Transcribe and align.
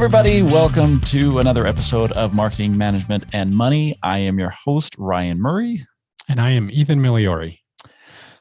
everybody. 0.00 0.40
Welcome 0.40 0.98
to 1.02 1.40
another 1.40 1.66
episode 1.66 2.10
of 2.12 2.32
Marketing 2.32 2.74
Management 2.74 3.26
and 3.34 3.54
Money. 3.54 3.94
I 4.02 4.20
am 4.20 4.38
your 4.38 4.48
host, 4.48 4.94
Ryan 4.96 5.38
Murray. 5.38 5.82
And 6.26 6.40
I 6.40 6.52
am 6.52 6.70
Ethan 6.70 7.00
Miliori. 7.00 7.58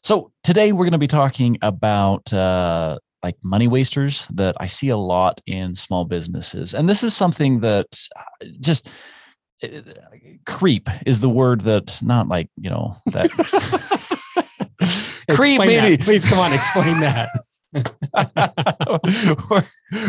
So, 0.01 0.31
today 0.41 0.71
we're 0.71 0.85
going 0.85 0.93
to 0.93 0.97
be 0.97 1.05
talking 1.05 1.57
about 1.61 2.31
uh, 2.31 2.97
like 3.23 3.35
money 3.43 3.67
wasters 3.67 4.25
that 4.29 4.55
I 4.61 4.67
see 4.67 4.87
a 4.87 4.95
lot 4.95 5.41
in 5.47 5.75
small 5.75 6.05
businesses. 6.05 6.73
And 6.73 6.87
this 6.87 7.03
is 7.03 7.13
something 7.13 7.59
that 7.59 7.87
uh, 8.15 8.45
just 8.61 8.89
uh, 9.61 9.67
creep 10.45 10.89
is 11.05 11.19
the 11.19 11.27
word 11.27 11.59
that 11.61 12.01
not 12.01 12.29
like, 12.29 12.49
you 12.55 12.69
know, 12.69 12.95
that 13.07 13.31
creep 15.35 15.59
maybe. 15.59 15.97
That. 15.97 16.05
Please 16.05 16.23
come 16.23 16.39
on, 16.39 16.53
explain 16.53 17.01
that. 17.01 17.27
we're, 17.73 17.83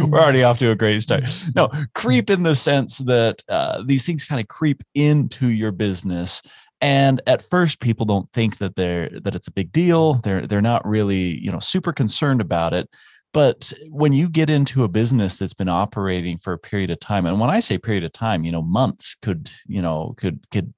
we're, 0.06 0.20
already 0.20 0.42
off 0.42 0.59
to 0.59 0.70
a 0.70 0.77
great 0.77 1.02
start. 1.02 1.24
No, 1.55 1.69
creep 1.95 2.30
in 2.30 2.42
the 2.42 2.55
sense 2.55 2.98
that 2.98 3.42
uh, 3.48 3.83
these 3.84 4.06
things 4.06 4.24
kind 4.24 4.41
of 4.41 4.48
creep 4.48 4.83
into 4.95 5.48
your 5.48 5.73
business. 5.73 6.42
And 6.80 7.20
at 7.27 7.42
first, 7.42 7.80
people 7.80 8.06
don't 8.06 8.30
think 8.33 8.59
that 8.59 8.77
they're 8.77 9.10
that 9.20 9.34
it's 9.34 9.48
a 9.48 9.52
big 9.52 9.73
deal. 9.73 10.14
They're 10.14 10.46
they're 10.46 10.62
not 10.62 10.86
really 10.86 11.38
you 11.38 11.52
know 11.52 11.59
super 11.59 11.92
concerned 11.92 12.41
about 12.41 12.73
it. 12.73 12.88
But 13.33 13.72
when 13.88 14.12
you 14.12 14.28
get 14.28 14.50
into 14.50 14.83
a 14.83 14.88
business 14.88 15.36
that's 15.36 15.55
been 15.55 15.69
operating 15.69 16.38
for 16.38 16.52
a 16.52 16.58
period 16.58 16.91
of 16.91 16.98
time, 16.98 17.27
and 17.27 17.38
when 17.38 17.50
I 17.50 17.61
say 17.61 17.78
period 17.78 18.02
of 18.02 18.12
time, 18.12 18.45
you 18.45 18.50
know, 18.50 18.62
months 18.62 19.16
could 19.20 19.50
you 19.66 19.83
know 19.83 20.14
could 20.16 20.41
could 20.50 20.72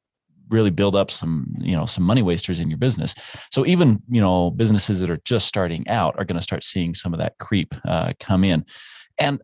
really 0.53 0.71
build 0.71 0.95
up 0.95 1.11
some 1.11 1.47
you 1.59 1.77
know 1.77 1.87
some 1.87 2.05
money 2.05 2.23
wasters 2.23 2.61
in 2.61 2.69
your 2.69 2.79
business. 2.79 3.15
So 3.51 3.67
even 3.67 4.03
you 4.09 4.21
know 4.21 4.51
businesses 4.51 5.01
that 5.01 5.11
are 5.11 5.21
just 5.25 5.47
starting 5.47 5.89
out 5.89 6.15
are 6.19 6.25
going 6.25 6.39
to 6.39 6.43
start 6.43 6.65
seeing 6.65 6.95
some 6.95 7.13
of 7.13 7.21
that 7.21 7.39
creep 7.39 7.75
uh, 7.87 8.13
come 8.21 8.45
in. 8.45 8.65
And 9.19 9.43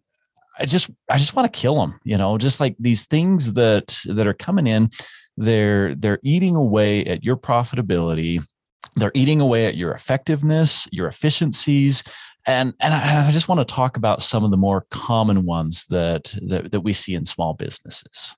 i 0.61 0.65
just 0.65 0.91
i 1.09 1.17
just 1.17 1.37
want 1.37 1.47
to 1.47 1.57
kill 1.57 1.79
them 1.79 2.01
you 2.03 2.19
know 2.19 2.37
just 2.37 2.59
like 2.59 2.75
these 2.81 3.07
things 3.07 3.53
that 3.53 3.97
that 4.07 4.27
are 4.27 4.35
coming 4.35 4.67
in 4.67 4.91
they're 5.39 5.95
they're 5.95 6.19
eating 6.23 6.57
away 6.57 7.05
at 7.05 7.25
your 7.25 7.37
profitability. 7.37 8.43
They're 8.97 9.13
eating 9.15 9.41
away 9.41 9.67
at 9.67 9.77
your 9.77 9.93
effectiveness 9.93 10.89
your 10.91 11.07
efficiencies. 11.07 12.03
And 12.45 12.75
and 12.81 12.93
I, 12.93 13.29
I 13.29 13.31
just 13.31 13.49
want 13.49 13.61
to 13.61 13.75
talk 13.75 13.97
about 13.97 14.23
some 14.23 14.45
of 14.45 14.51
the 14.51 14.57
more 14.57 14.87
common 14.91 15.45
ones 15.45 15.87
that, 15.87 16.35
that 16.49 16.73
that 16.73 16.81
we 16.81 16.93
see 16.93 17.15
in 17.15 17.25
small 17.25 17.55
businesses 17.55 18.35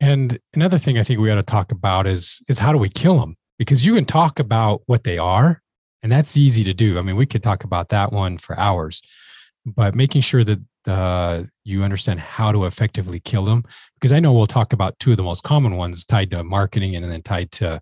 and 0.00 0.38
another 0.54 0.78
thing 0.78 0.98
I 0.98 1.02
think 1.02 1.20
we 1.20 1.30
ought 1.30 1.36
to 1.36 1.42
talk 1.42 1.72
about 1.72 2.06
is 2.06 2.40
is 2.48 2.58
how 2.58 2.72
do 2.72 2.78
we 2.78 2.88
kill 2.88 3.18
them? 3.20 3.36
Because 3.58 3.84
you 3.84 3.94
can 3.94 4.04
talk 4.04 4.38
about 4.38 4.82
what 4.86 5.04
they 5.04 5.18
are, 5.18 5.62
and 6.02 6.10
that's 6.10 6.36
easy 6.36 6.64
to 6.64 6.74
do. 6.74 6.98
I 6.98 7.02
mean, 7.02 7.16
we 7.16 7.26
could 7.26 7.42
talk 7.42 7.64
about 7.64 7.88
that 7.88 8.12
one 8.12 8.38
for 8.38 8.58
hours, 8.58 9.02
but 9.66 9.94
making 9.94 10.22
sure 10.22 10.44
that 10.44 10.58
uh, 10.86 11.44
you 11.64 11.82
understand 11.82 12.20
how 12.20 12.52
to 12.52 12.64
effectively 12.64 13.20
kill 13.20 13.44
them. 13.44 13.64
Because 13.94 14.12
I 14.12 14.20
know 14.20 14.32
we'll 14.32 14.46
talk 14.46 14.72
about 14.72 14.98
two 14.98 15.10
of 15.10 15.18
the 15.18 15.22
most 15.22 15.42
common 15.42 15.76
ones 15.76 16.04
tied 16.04 16.30
to 16.30 16.42
marketing 16.42 16.96
and 16.96 17.10
then 17.10 17.22
tied 17.22 17.52
to 17.52 17.80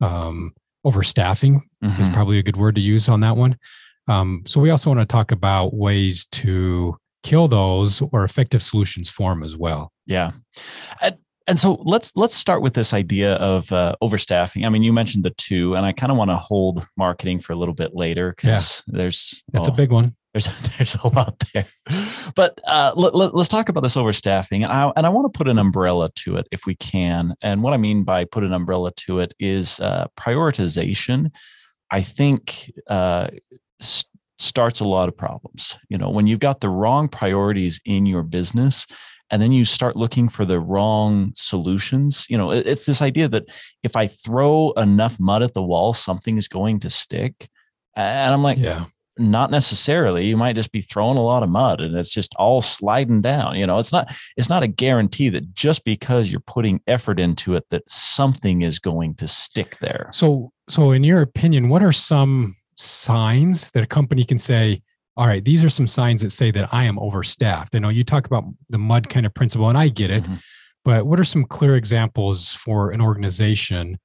um, 0.00 0.52
overstaffing 0.86 1.60
mm-hmm. 1.84 2.00
is 2.00 2.08
probably 2.08 2.38
a 2.38 2.42
good 2.42 2.56
word 2.56 2.74
to 2.76 2.80
use 2.80 3.08
on 3.08 3.20
that 3.20 3.36
one. 3.36 3.58
Um, 4.06 4.44
so 4.46 4.60
we 4.60 4.70
also 4.70 4.90
want 4.90 5.00
to 5.00 5.06
talk 5.06 5.32
about 5.32 5.74
ways 5.74 6.26
to 6.26 6.96
kill 7.22 7.48
those 7.48 8.00
or 8.12 8.24
effective 8.24 8.62
solutions 8.62 9.10
for 9.10 9.32
them 9.32 9.42
as 9.42 9.56
well. 9.56 9.92
Yeah. 10.06 10.32
And 11.48 11.58
so 11.58 11.80
let's 11.82 12.12
let's 12.14 12.36
start 12.36 12.60
with 12.60 12.74
this 12.74 12.92
idea 12.92 13.36
of 13.36 13.72
uh, 13.72 13.96
overstaffing. 14.02 14.66
I 14.66 14.68
mean, 14.68 14.82
you 14.82 14.92
mentioned 14.92 15.24
the 15.24 15.30
two, 15.30 15.74
and 15.74 15.86
I 15.86 15.92
kind 15.92 16.12
of 16.12 16.18
want 16.18 16.30
to 16.30 16.36
hold 16.36 16.86
marketing 16.98 17.40
for 17.40 17.54
a 17.54 17.56
little 17.56 17.74
bit 17.74 17.94
later 17.94 18.34
because 18.36 18.82
yeah. 18.86 18.98
there's 18.98 19.42
that's 19.50 19.66
a 19.66 19.72
big 19.72 19.90
one. 19.90 20.14
There's 20.34 20.46
there's 20.76 20.94
a 20.96 21.08
lot 21.08 21.42
there, 21.54 21.64
but 22.36 22.60
uh, 22.66 22.92
let, 22.94 23.14
let, 23.14 23.34
us 23.34 23.48
talk 23.48 23.70
about 23.70 23.80
this 23.80 23.96
overstaffing, 23.96 24.62
and 24.62 24.66
I 24.66 24.92
and 24.94 25.06
I 25.06 25.08
want 25.08 25.32
to 25.32 25.36
put 25.36 25.48
an 25.48 25.58
umbrella 25.58 26.10
to 26.16 26.36
it 26.36 26.46
if 26.52 26.66
we 26.66 26.74
can. 26.74 27.34
And 27.40 27.62
what 27.62 27.72
I 27.72 27.78
mean 27.78 28.04
by 28.04 28.26
put 28.26 28.44
an 28.44 28.52
umbrella 28.52 28.92
to 29.06 29.20
it 29.20 29.32
is 29.40 29.80
uh, 29.80 30.08
prioritization. 30.18 31.30
I 31.90 32.02
think 32.02 32.70
uh, 32.88 33.28
starts 34.38 34.80
a 34.80 34.84
lot 34.84 35.08
of 35.08 35.16
problems. 35.16 35.78
You 35.88 35.96
know, 35.96 36.10
when 36.10 36.26
you've 36.26 36.40
got 36.40 36.60
the 36.60 36.68
wrong 36.68 37.08
priorities 37.08 37.80
in 37.86 38.04
your 38.04 38.22
business 38.22 38.86
and 39.30 39.42
then 39.42 39.52
you 39.52 39.64
start 39.64 39.96
looking 39.96 40.28
for 40.28 40.44
the 40.44 40.60
wrong 40.60 41.32
solutions 41.34 42.26
you 42.28 42.38
know 42.38 42.50
it's 42.50 42.86
this 42.86 43.02
idea 43.02 43.28
that 43.28 43.44
if 43.82 43.96
i 43.96 44.06
throw 44.06 44.72
enough 44.72 45.18
mud 45.20 45.42
at 45.42 45.54
the 45.54 45.62
wall 45.62 45.92
something 45.94 46.36
is 46.38 46.48
going 46.48 46.80
to 46.80 46.90
stick. 46.90 47.48
And 47.96 48.32
i'm 48.32 48.42
like 48.42 48.58
yeah. 48.58 48.86
not 49.18 49.50
necessarily. 49.50 50.26
You 50.26 50.36
might 50.36 50.54
just 50.54 50.70
be 50.70 50.80
throwing 50.80 51.16
a 51.16 51.24
lot 51.24 51.42
of 51.42 51.48
mud 51.48 51.80
and 51.80 51.96
it's 51.96 52.12
just 52.12 52.34
all 52.36 52.60
sliding 52.60 53.20
down 53.20 53.56
you 53.56 53.66
know? 53.66 53.78
It's 53.78 53.92
not 53.92 54.10
it's 54.36 54.48
not 54.48 54.62
a 54.62 54.68
guarantee 54.68 55.28
that 55.30 55.52
just 55.54 55.84
because 55.84 56.30
you're 56.30 56.40
putting 56.40 56.80
effort 56.86 57.18
into 57.18 57.54
it 57.54 57.64
that 57.70 57.88
something 57.90 58.62
is 58.62 58.78
going 58.78 59.14
to 59.16 59.28
stick 59.28 59.78
there. 59.80 60.10
So 60.12 60.52
so 60.68 60.92
in 60.92 61.04
your 61.04 61.20
opinion 61.22 61.68
what 61.68 61.82
are 61.82 61.92
some 61.92 62.54
signs 62.76 63.70
that 63.72 63.82
a 63.82 63.86
company 63.86 64.24
can 64.24 64.38
say 64.38 64.82
all 65.18 65.26
right, 65.26 65.44
these 65.44 65.64
are 65.64 65.68
some 65.68 65.88
signs 65.88 66.22
that 66.22 66.30
say 66.30 66.52
that 66.52 66.68
I 66.72 66.84
am 66.84 66.96
overstaffed. 66.96 67.74
I 67.74 67.80
know 67.80 67.88
you 67.88 68.04
talk 68.04 68.24
about 68.24 68.44
the 68.70 68.78
mud 68.78 69.08
kind 69.10 69.26
of 69.26 69.34
principle, 69.34 69.68
and 69.68 69.76
I 69.76 69.88
get 69.88 70.12
it, 70.12 70.22
mm-hmm. 70.22 70.36
but 70.84 71.06
what 71.06 71.18
are 71.18 71.24
some 71.24 71.44
clear 71.44 71.74
examples 71.74 72.54
for 72.54 72.92
an 72.92 73.00
organization 73.00 73.98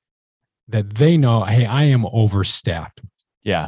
that 0.70 0.96
they 0.96 1.16
know, 1.16 1.44
hey, 1.44 1.68
I 1.68 1.84
am 1.84 2.04
overstaffed? 2.06 3.00
Yeah. 3.44 3.68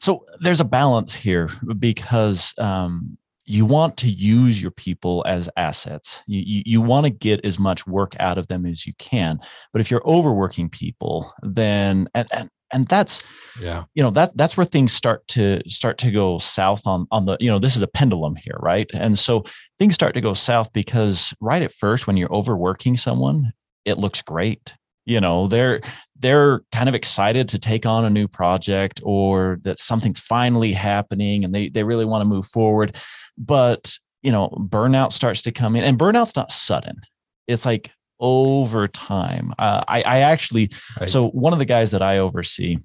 So 0.00 0.26
there's 0.40 0.60
a 0.60 0.66
balance 0.66 1.14
here 1.14 1.48
because 1.78 2.52
um, 2.58 3.16
you 3.46 3.64
want 3.64 3.96
to 3.98 4.10
use 4.10 4.60
your 4.60 4.72
people 4.72 5.24
as 5.26 5.48
assets. 5.56 6.22
You, 6.26 6.42
you, 6.44 6.62
you 6.66 6.80
want 6.82 7.04
to 7.06 7.10
get 7.10 7.42
as 7.44 7.58
much 7.58 7.86
work 7.86 8.14
out 8.20 8.36
of 8.36 8.48
them 8.48 8.66
as 8.66 8.86
you 8.86 8.92
can. 8.98 9.38
But 9.72 9.80
if 9.80 9.90
you're 9.90 10.06
overworking 10.06 10.68
people, 10.68 11.32
then, 11.42 12.08
and, 12.14 12.28
and 12.32 12.50
and 12.72 12.86
that's 12.88 13.22
yeah. 13.60 13.84
you 13.94 14.02
know 14.02 14.10
that 14.10 14.36
that's 14.36 14.56
where 14.56 14.64
things 14.64 14.92
start 14.92 15.26
to 15.28 15.60
start 15.68 15.98
to 15.98 16.10
go 16.10 16.38
south 16.38 16.86
on 16.86 17.06
on 17.10 17.26
the 17.26 17.36
you 17.40 17.50
know 17.50 17.58
this 17.58 17.76
is 17.76 17.82
a 17.82 17.88
pendulum 17.88 18.34
here 18.36 18.56
right? 18.60 18.90
And 18.94 19.18
so 19.18 19.44
things 19.78 19.94
start 19.94 20.14
to 20.14 20.20
go 20.20 20.34
south 20.34 20.72
because 20.72 21.34
right 21.40 21.62
at 21.62 21.72
first 21.72 22.06
when 22.06 22.16
you're 22.16 22.32
overworking 22.32 22.96
someone 22.96 23.52
it 23.84 23.98
looks 23.98 24.22
great. 24.22 24.74
You 25.04 25.20
know 25.20 25.48
they're 25.48 25.80
they're 26.18 26.62
kind 26.70 26.88
of 26.88 26.94
excited 26.94 27.48
to 27.50 27.58
take 27.58 27.84
on 27.84 28.04
a 28.04 28.10
new 28.10 28.28
project 28.28 29.00
or 29.02 29.58
that 29.62 29.80
something's 29.80 30.20
finally 30.20 30.72
happening 30.72 31.44
and 31.44 31.54
they 31.54 31.68
they 31.68 31.84
really 31.84 32.04
want 32.04 32.22
to 32.22 32.26
move 32.26 32.46
forward. 32.46 32.96
But 33.36 33.98
you 34.22 34.32
know 34.32 34.48
burnout 34.48 35.12
starts 35.12 35.42
to 35.42 35.52
come 35.52 35.76
in. 35.76 35.84
And 35.84 35.98
burnout's 35.98 36.36
not 36.36 36.50
sudden. 36.50 37.00
It's 37.48 37.66
like 37.66 37.90
over 38.22 38.88
time. 38.88 39.52
Uh, 39.58 39.82
I, 39.86 40.02
I 40.02 40.18
actually, 40.20 40.70
right. 40.98 41.10
so 41.10 41.28
one 41.30 41.52
of 41.52 41.58
the 41.58 41.64
guys 41.66 41.90
that 41.90 42.00
I 42.00 42.18
oversee, 42.18 42.78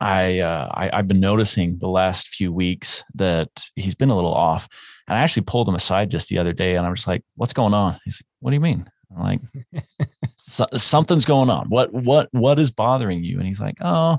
I, 0.00 0.40
uh, 0.40 0.70
I 0.72 0.94
have 0.94 1.08
been 1.08 1.18
noticing 1.18 1.78
the 1.78 1.88
last 1.88 2.28
few 2.28 2.52
weeks 2.52 3.02
that 3.14 3.48
he's 3.74 3.94
been 3.94 4.10
a 4.10 4.14
little 4.14 4.34
off, 4.34 4.68
and 5.08 5.16
I 5.16 5.22
actually 5.22 5.44
pulled 5.44 5.68
him 5.68 5.74
aside 5.74 6.10
just 6.10 6.28
the 6.28 6.38
other 6.38 6.52
day, 6.52 6.76
and 6.76 6.86
I'm 6.86 6.94
just 6.94 7.08
like, 7.08 7.24
"What's 7.34 7.54
going 7.54 7.72
on?" 7.72 7.98
He's 8.04 8.18
like, 8.18 8.26
"What 8.40 8.50
do 8.50 8.54
you 8.54 8.60
mean?" 8.60 8.88
I'm 9.10 9.22
like, 9.22 9.40
so, 10.36 10.66
"Something's 10.74 11.24
going 11.24 11.48
on. 11.48 11.70
What 11.70 11.94
what 11.94 12.28
what 12.32 12.58
is 12.58 12.70
bothering 12.70 13.24
you?" 13.24 13.38
And 13.38 13.46
he's 13.46 13.60
like, 13.60 13.78
"Oh." 13.80 14.18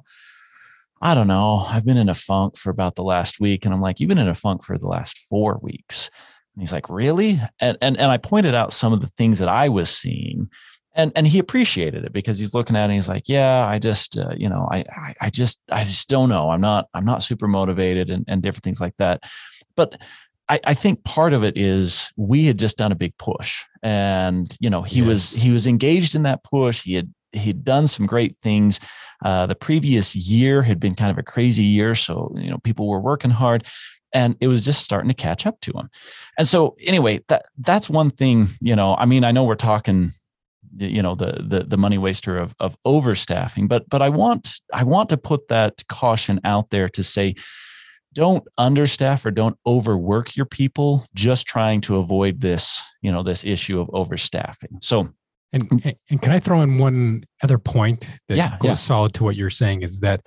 I 1.00 1.14
don't 1.14 1.28
know. 1.28 1.58
I've 1.58 1.86
been 1.86 1.98
in 1.98 2.10
a 2.10 2.16
funk 2.16 2.58
for 2.58 2.72
about 2.72 2.96
the 2.96 3.04
last 3.04 3.40
week. 3.40 3.66
And 3.66 3.72
I'm 3.72 3.82
like, 3.82 4.00
you've 4.00 4.10
been 4.10 4.18
in 4.18 4.28
a 4.28 4.34
funk 4.34 4.64
for 4.64 4.80
the 4.80 4.88
last 4.88 5.20
four 5.30 5.60
weeks. 5.62 6.10
And 6.58 6.64
he's 6.64 6.72
like, 6.72 6.90
really? 6.90 7.40
And, 7.60 7.78
and, 7.82 7.98
and 7.98 8.12
I 8.12 8.18
pointed 8.18 8.56
out 8.56 8.74
some 8.74 8.92
of 8.92 9.02
the 9.02 9.08
things 9.08 9.38
that 9.38 9.48
I 9.48 9.70
was 9.70 9.92
seeing 9.92 10.50
and, 10.98 11.12
and 11.16 11.28
he 11.28 11.38
appreciated 11.38 12.04
it 12.06 12.12
because 12.12 12.40
he's 12.40 12.56
looking 12.56 12.76
at 12.76 12.82
it 12.82 12.86
and 12.86 12.94
he's 12.94 13.08
like, 13.08 13.30
yeah, 13.30 13.68
I 13.68 13.78
just, 13.78 14.18
uh, 14.18 14.34
you 14.36 14.50
know, 14.50 14.68
I, 14.70 14.80
I, 14.80 15.16
I 15.22 15.30
just, 15.30 15.60
I 15.72 15.84
just 15.84 16.10
don't 16.10 16.28
know. 16.28 16.50
I'm 16.50 16.60
not, 16.60 16.88
I'm 16.96 17.06
not 17.06 17.22
super 17.22 17.48
motivated 17.48 18.10
and, 18.10 18.26
and 18.28 18.42
different 18.42 18.64
things 18.64 18.82
like 18.82 18.98
that. 18.98 19.22
But 19.76 20.02
I, 20.50 20.60
I 20.66 20.74
think 20.74 21.04
part 21.04 21.34
of 21.34 21.44
it 21.44 21.56
is 21.56 22.12
we 22.18 22.48
had 22.48 22.58
just 22.58 22.80
done 22.80 22.92
a 22.92 22.96
big 22.96 23.16
push 23.20 23.64
and, 23.84 24.58
you 24.60 24.72
know, 24.72 24.82
he 24.82 25.02
yes. 25.02 25.08
was, 25.08 25.32
he 25.34 25.52
was 25.52 25.68
engaged 25.68 26.16
in 26.16 26.24
that 26.24 26.44
push. 26.44 26.82
He 26.82 26.96
had, 26.96 27.14
he'd 27.32 27.64
done 27.64 27.86
some 27.86 28.08
great 28.08 28.36
things. 28.42 28.80
Uh, 29.24 29.46
the 29.46 29.56
previous 29.56 30.16
year 30.16 30.64
had 30.64 30.80
been 30.80 30.96
kind 30.96 31.12
of 31.12 31.20
a 31.20 31.24
crazy 31.24 31.64
year. 31.64 31.94
So, 31.94 32.34
you 32.36 32.50
know, 32.50 32.58
people 32.58 32.88
were 32.88 33.00
working 33.00 33.30
hard 33.30 33.68
and 34.14 34.36
it 34.40 34.48
was 34.48 34.64
just 34.64 34.82
starting 34.82 35.10
to 35.10 35.16
catch 35.16 35.46
up 35.46 35.60
to 35.62 35.72
him. 35.72 35.90
And 36.38 36.48
so 36.48 36.76
anyway, 36.86 37.22
that 37.28 37.46
that's 37.60 37.90
one 37.90 38.12
thing, 38.12 38.50
you 38.62 38.76
know, 38.76 38.96
I 38.96 39.06
mean, 39.06 39.24
I 39.24 39.32
know 39.32 39.44
we're 39.44 39.56
talking 39.56 40.12
you 40.80 41.02
know 41.02 41.16
the 41.16 41.44
the 41.48 41.64
the 41.64 41.78
money 41.78 41.98
waster 41.98 42.38
of 42.38 42.54
of 42.60 42.78
overstaffing 42.86 43.68
but 43.68 43.90
but 43.90 44.02
I 44.02 44.10
want 44.10 44.60
I 44.74 44.84
want 44.84 45.10
to 45.10 45.18
put 45.18 45.48
that 45.48 45.82
caution 45.88 46.40
out 46.44 46.70
there 46.70 46.90
to 46.90 47.04
say 47.04 47.36
don't 48.14 48.44
understaff 48.60 49.26
or 49.26 49.32
don't 49.32 49.58
overwork 49.66 50.36
your 50.36 50.46
people 50.46 51.06
just 51.16 51.48
trying 51.48 51.82
to 51.82 51.96
avoid 51.96 52.42
this 52.42 52.84
you 53.02 53.12
know 53.12 53.24
this 53.24 53.44
issue 53.46 53.80
of 53.80 53.88
overstaffing 53.88 54.84
so 54.84 55.10
and, 55.54 55.96
and 56.10 56.22
can 56.22 56.32
I 56.32 56.40
throw 56.40 56.62
in 56.62 56.78
one 56.78 57.24
other 57.42 57.58
point 57.58 58.08
that 58.28 58.38
yeah, 58.38 58.58
goes 58.60 58.70
yeah. 58.70 58.76
solid 58.76 59.14
to 59.16 59.24
what 59.24 59.36
you're 59.36 59.50
saying 59.50 59.82
is 59.82 60.02
that 60.02 60.26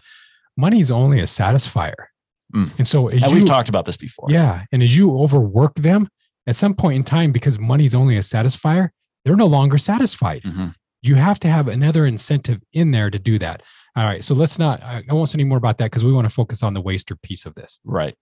money 0.57 0.81
is 0.81 0.91
only 0.91 1.21
a 1.21 1.25
satisfier. 1.25 2.07
Mm. 2.55 2.71
And 2.79 2.87
so 2.87 3.09
and 3.09 3.21
you, 3.21 3.31
we've 3.31 3.45
talked 3.45 3.69
about 3.69 3.85
this 3.85 3.97
before. 3.97 4.27
Yeah. 4.31 4.65
And 4.73 4.83
as 4.83 4.97
you 4.97 5.19
overwork 5.19 5.75
them, 5.75 6.09
at 6.47 6.57
some 6.57 6.75
point 6.75 6.97
in 6.97 7.05
time, 7.05 7.33
because 7.33 7.59
money's 7.59 7.95
only 7.95 8.17
a 8.17 8.21
satisfier, 8.21 8.89
they're 9.25 9.37
no 9.37 9.47
longer 9.47 9.79
satisfied. 9.79 10.43
Mm-hmm. 10.43 10.69
You 11.03 11.15
have 11.15 11.39
to 11.41 11.49
have 11.49 11.69
another 11.69 12.07
incentive 12.07 12.61
in 12.73 12.91
there 12.91 13.11
to 13.11 13.19
do 13.19 13.39
that. 13.39 13.63
All 13.97 14.05
right. 14.05 14.23
So 14.23 14.35
let's 14.35 14.59
not, 14.59 14.83
I 14.83 15.03
won't 15.11 15.29
say 15.29 15.37
any 15.37 15.45
more 15.45 15.59
about 15.59 15.79
that 15.79 15.87
because 15.87 16.05
we 16.05 16.13
want 16.13 16.29
to 16.29 16.35
focus 16.35 16.63
on 16.63 16.75
the 16.75 16.81
waster 16.81 17.17
piece 17.17 17.47
of 17.47 17.55
this. 17.55 17.81
Right. 17.85 18.15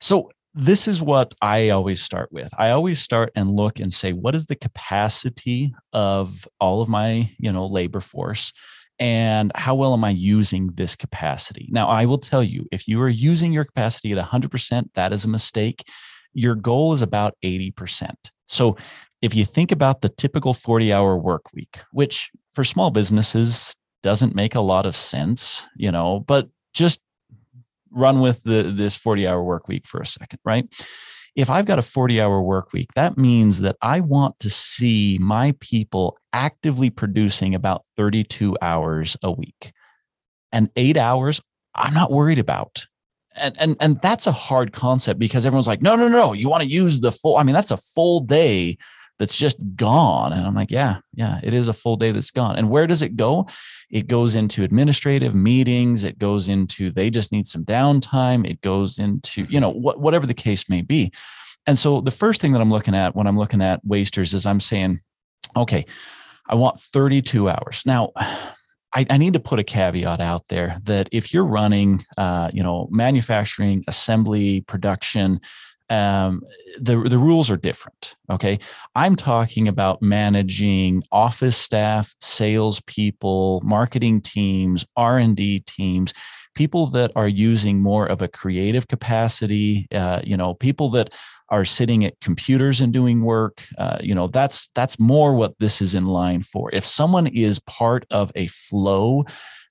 So 0.00 0.30
this 0.54 0.88
is 0.88 1.02
what 1.02 1.34
I 1.42 1.70
always 1.70 2.02
start 2.02 2.30
with. 2.32 2.48
I 2.58 2.70
always 2.70 3.00
start 3.00 3.30
and 3.34 3.50
look 3.50 3.78
and 3.78 3.92
say, 3.92 4.12
what 4.12 4.34
is 4.34 4.46
the 4.46 4.56
capacity 4.56 5.74
of 5.92 6.48
all 6.60 6.80
of 6.80 6.88
my, 6.88 7.30
you 7.38 7.52
know, 7.52 7.66
labor 7.66 8.00
force? 8.00 8.52
And 8.98 9.52
how 9.54 9.74
well 9.74 9.92
am 9.92 10.04
I 10.04 10.10
using 10.10 10.68
this 10.74 10.96
capacity? 10.96 11.68
Now, 11.70 11.88
I 11.88 12.06
will 12.06 12.18
tell 12.18 12.42
you, 12.42 12.66
if 12.72 12.88
you 12.88 13.00
are 13.02 13.08
using 13.08 13.52
your 13.52 13.64
capacity 13.64 14.12
at 14.12 14.24
100%, 14.24 14.88
that 14.94 15.12
is 15.12 15.24
a 15.24 15.28
mistake. 15.28 15.84
Your 16.32 16.54
goal 16.54 16.92
is 16.94 17.02
about 17.02 17.34
80%. 17.44 18.14
So 18.46 18.76
if 19.20 19.34
you 19.34 19.44
think 19.44 19.72
about 19.72 20.00
the 20.00 20.08
typical 20.08 20.54
40 20.54 20.92
hour 20.92 21.18
work 21.18 21.52
week, 21.52 21.78
which 21.92 22.30
for 22.54 22.64
small 22.64 22.90
businesses 22.90 23.76
doesn't 24.02 24.34
make 24.34 24.54
a 24.54 24.60
lot 24.60 24.86
of 24.86 24.96
sense, 24.96 25.66
you 25.76 25.90
know, 25.90 26.20
but 26.20 26.48
just 26.72 27.00
run 27.90 28.20
with 28.20 28.42
the 28.44 28.62
this 28.62 28.94
40 28.96 29.26
hour 29.26 29.42
work 29.42 29.68
week 29.68 29.86
for 29.86 30.00
a 30.00 30.06
second, 30.06 30.38
right? 30.44 30.66
If 31.36 31.50
I've 31.50 31.66
got 31.66 31.78
a 31.78 31.82
40 31.82 32.20
hour 32.20 32.40
work 32.42 32.72
week, 32.72 32.94
that 32.94 33.18
means 33.18 33.60
that 33.60 33.76
I 33.82 34.00
want 34.00 34.38
to 34.40 34.50
see 34.50 35.18
my 35.20 35.54
people 35.60 36.18
actively 36.32 36.90
producing 36.90 37.54
about 37.54 37.84
32 37.96 38.56
hours 38.62 39.16
a 39.22 39.30
week. 39.30 39.72
And 40.50 40.70
eight 40.76 40.96
hours, 40.96 41.40
I'm 41.74 41.92
not 41.92 42.10
worried 42.10 42.38
about. 42.38 42.86
And, 43.34 43.54
and, 43.60 43.76
and 43.80 44.00
that's 44.00 44.26
a 44.26 44.32
hard 44.32 44.72
concept 44.72 45.20
because 45.20 45.44
everyone's 45.44 45.66
like, 45.66 45.82
no, 45.82 45.94
no, 45.94 46.08
no, 46.08 46.32
you 46.32 46.48
want 46.48 46.62
to 46.62 46.68
use 46.68 47.00
the 47.00 47.12
full. 47.12 47.36
I 47.36 47.42
mean, 47.42 47.54
that's 47.54 47.70
a 47.70 47.76
full 47.76 48.20
day 48.20 48.78
that's 49.18 49.36
just 49.36 49.58
gone. 49.76 50.32
And 50.32 50.46
I'm 50.46 50.54
like, 50.54 50.70
yeah, 50.70 50.98
yeah, 51.14 51.40
it 51.42 51.54
is 51.54 51.68
a 51.68 51.72
full 51.72 51.96
day 51.96 52.12
that's 52.12 52.30
gone. 52.30 52.56
And 52.56 52.70
where 52.70 52.86
does 52.86 53.02
it 53.02 53.16
go? 53.16 53.46
It 53.90 54.08
goes 54.08 54.34
into 54.34 54.62
administrative 54.62 55.34
meetings. 55.34 56.04
It 56.04 56.18
goes 56.18 56.48
into 56.48 56.90
they 56.90 57.10
just 57.10 57.32
need 57.32 57.46
some 57.46 57.64
downtime. 57.64 58.48
It 58.48 58.60
goes 58.60 58.98
into, 58.98 59.44
you 59.44 59.60
know, 59.60 59.70
what, 59.70 60.00
whatever 60.00 60.26
the 60.26 60.34
case 60.34 60.68
may 60.68 60.82
be. 60.82 61.12
And 61.66 61.78
so 61.78 62.00
the 62.00 62.10
first 62.10 62.40
thing 62.40 62.52
that 62.52 62.60
I'm 62.60 62.70
looking 62.70 62.94
at 62.94 63.16
when 63.16 63.26
I'm 63.26 63.38
looking 63.38 63.62
at 63.62 63.84
wasters 63.84 64.34
is 64.34 64.46
I'm 64.46 64.60
saying, 64.60 65.00
okay, 65.56 65.84
I 66.48 66.54
want 66.54 66.80
32 66.80 67.48
hours. 67.48 67.82
Now, 67.86 68.12
I, 68.94 69.04
I, 69.10 69.18
need 69.18 69.32
to 69.32 69.40
put 69.40 69.58
a 69.58 69.64
caveat 69.64 70.20
out 70.20 70.48
there 70.48 70.76
that 70.84 71.08
if 71.10 71.34
you're 71.34 71.44
running, 71.44 72.04
uh, 72.16 72.50
you 72.54 72.62
know, 72.62 72.88
manufacturing, 72.90 73.84
assembly, 73.88 74.62
production, 74.62 75.40
um, 75.88 76.42
the 76.78 76.96
the 76.98 77.18
rules 77.18 77.50
are 77.50 77.56
different. 77.56 78.16
Okay, 78.30 78.58
I'm 78.94 79.16
talking 79.16 79.68
about 79.68 80.02
managing 80.02 81.02
office 81.12 81.56
staff, 81.56 82.14
salespeople, 82.20 83.62
marketing 83.64 84.20
teams, 84.20 84.84
R 84.96 85.18
and 85.18 85.36
D 85.36 85.60
teams, 85.60 86.12
people 86.54 86.86
that 86.88 87.12
are 87.14 87.28
using 87.28 87.82
more 87.82 88.06
of 88.06 88.22
a 88.22 88.28
creative 88.28 88.88
capacity. 88.88 89.86
Uh, 89.92 90.20
you 90.24 90.36
know, 90.36 90.54
people 90.54 90.90
that 90.90 91.14
are 91.48 91.64
sitting 91.64 92.04
at 92.04 92.18
computers 92.20 92.80
and 92.80 92.92
doing 92.92 93.22
work. 93.22 93.62
Uh, 93.78 93.98
you 94.00 94.14
know, 94.14 94.26
that's 94.26 94.68
that's 94.74 94.98
more 94.98 95.34
what 95.34 95.54
this 95.60 95.80
is 95.80 95.94
in 95.94 96.06
line 96.06 96.42
for. 96.42 96.70
If 96.72 96.84
someone 96.84 97.26
is 97.28 97.60
part 97.60 98.04
of 98.10 98.32
a 98.34 98.48
flow 98.48 99.24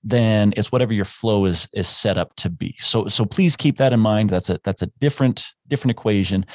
then 0.06 0.54
it's 0.56 0.72
whatever 0.72 0.94
your 0.94 1.06
flow 1.06 1.46
is 1.46 1.68
is 1.74 1.88
set 1.88 2.18
up 2.18 2.34
to 2.38 2.50
be. 2.50 2.76
So 2.78 3.08
so 3.08 3.26
please 3.26 3.58
keep 3.58 3.78
that 3.78 3.92
in 3.92 4.00
mind. 4.00 4.30
That's 4.30 4.50
a 4.50 4.60
that's 4.64 4.84
a 4.84 4.88
different 5.00 5.48
different 5.68 5.92
equation. 5.92 6.46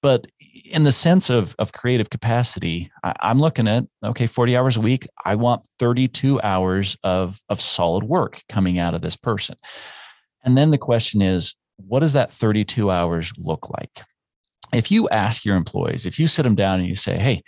But 0.00 0.26
in 0.64 0.84
the 0.84 0.92
sense 0.92 1.30
of 1.30 1.54
of 1.58 1.72
creative 1.72 2.08
capacity, 2.08 2.90
I, 3.04 3.14
I'm 3.20 3.38
looking 3.38 3.68
at 3.68 3.84
okay, 4.02 4.26
40 4.26 4.56
hours 4.56 4.76
a 4.78 4.80
week. 4.80 5.06
I 5.24 5.34
want 5.34 5.66
32 5.78 6.40
hours 6.40 6.96
of 7.04 7.40
of 7.50 7.60
solid 7.60 8.04
work 8.04 8.42
coming 8.48 8.78
out 8.78 8.94
of 8.94 9.02
this 9.02 9.16
person. 9.16 9.56
And 10.42 10.56
then 10.56 10.70
the 10.70 10.78
question 10.78 11.20
is, 11.20 11.54
what 11.76 12.00
does 12.00 12.14
that 12.14 12.30
32 12.30 12.90
hours 12.90 13.32
look 13.36 13.68
like? 13.68 14.02
If 14.72 14.90
you 14.90 15.08
ask 15.10 15.44
your 15.44 15.56
employees, 15.56 16.06
if 16.06 16.18
you 16.18 16.26
sit 16.26 16.42
them 16.42 16.54
down 16.54 16.80
and 16.80 16.88
you 16.88 16.94
say, 16.94 17.18
hey, 17.18 17.42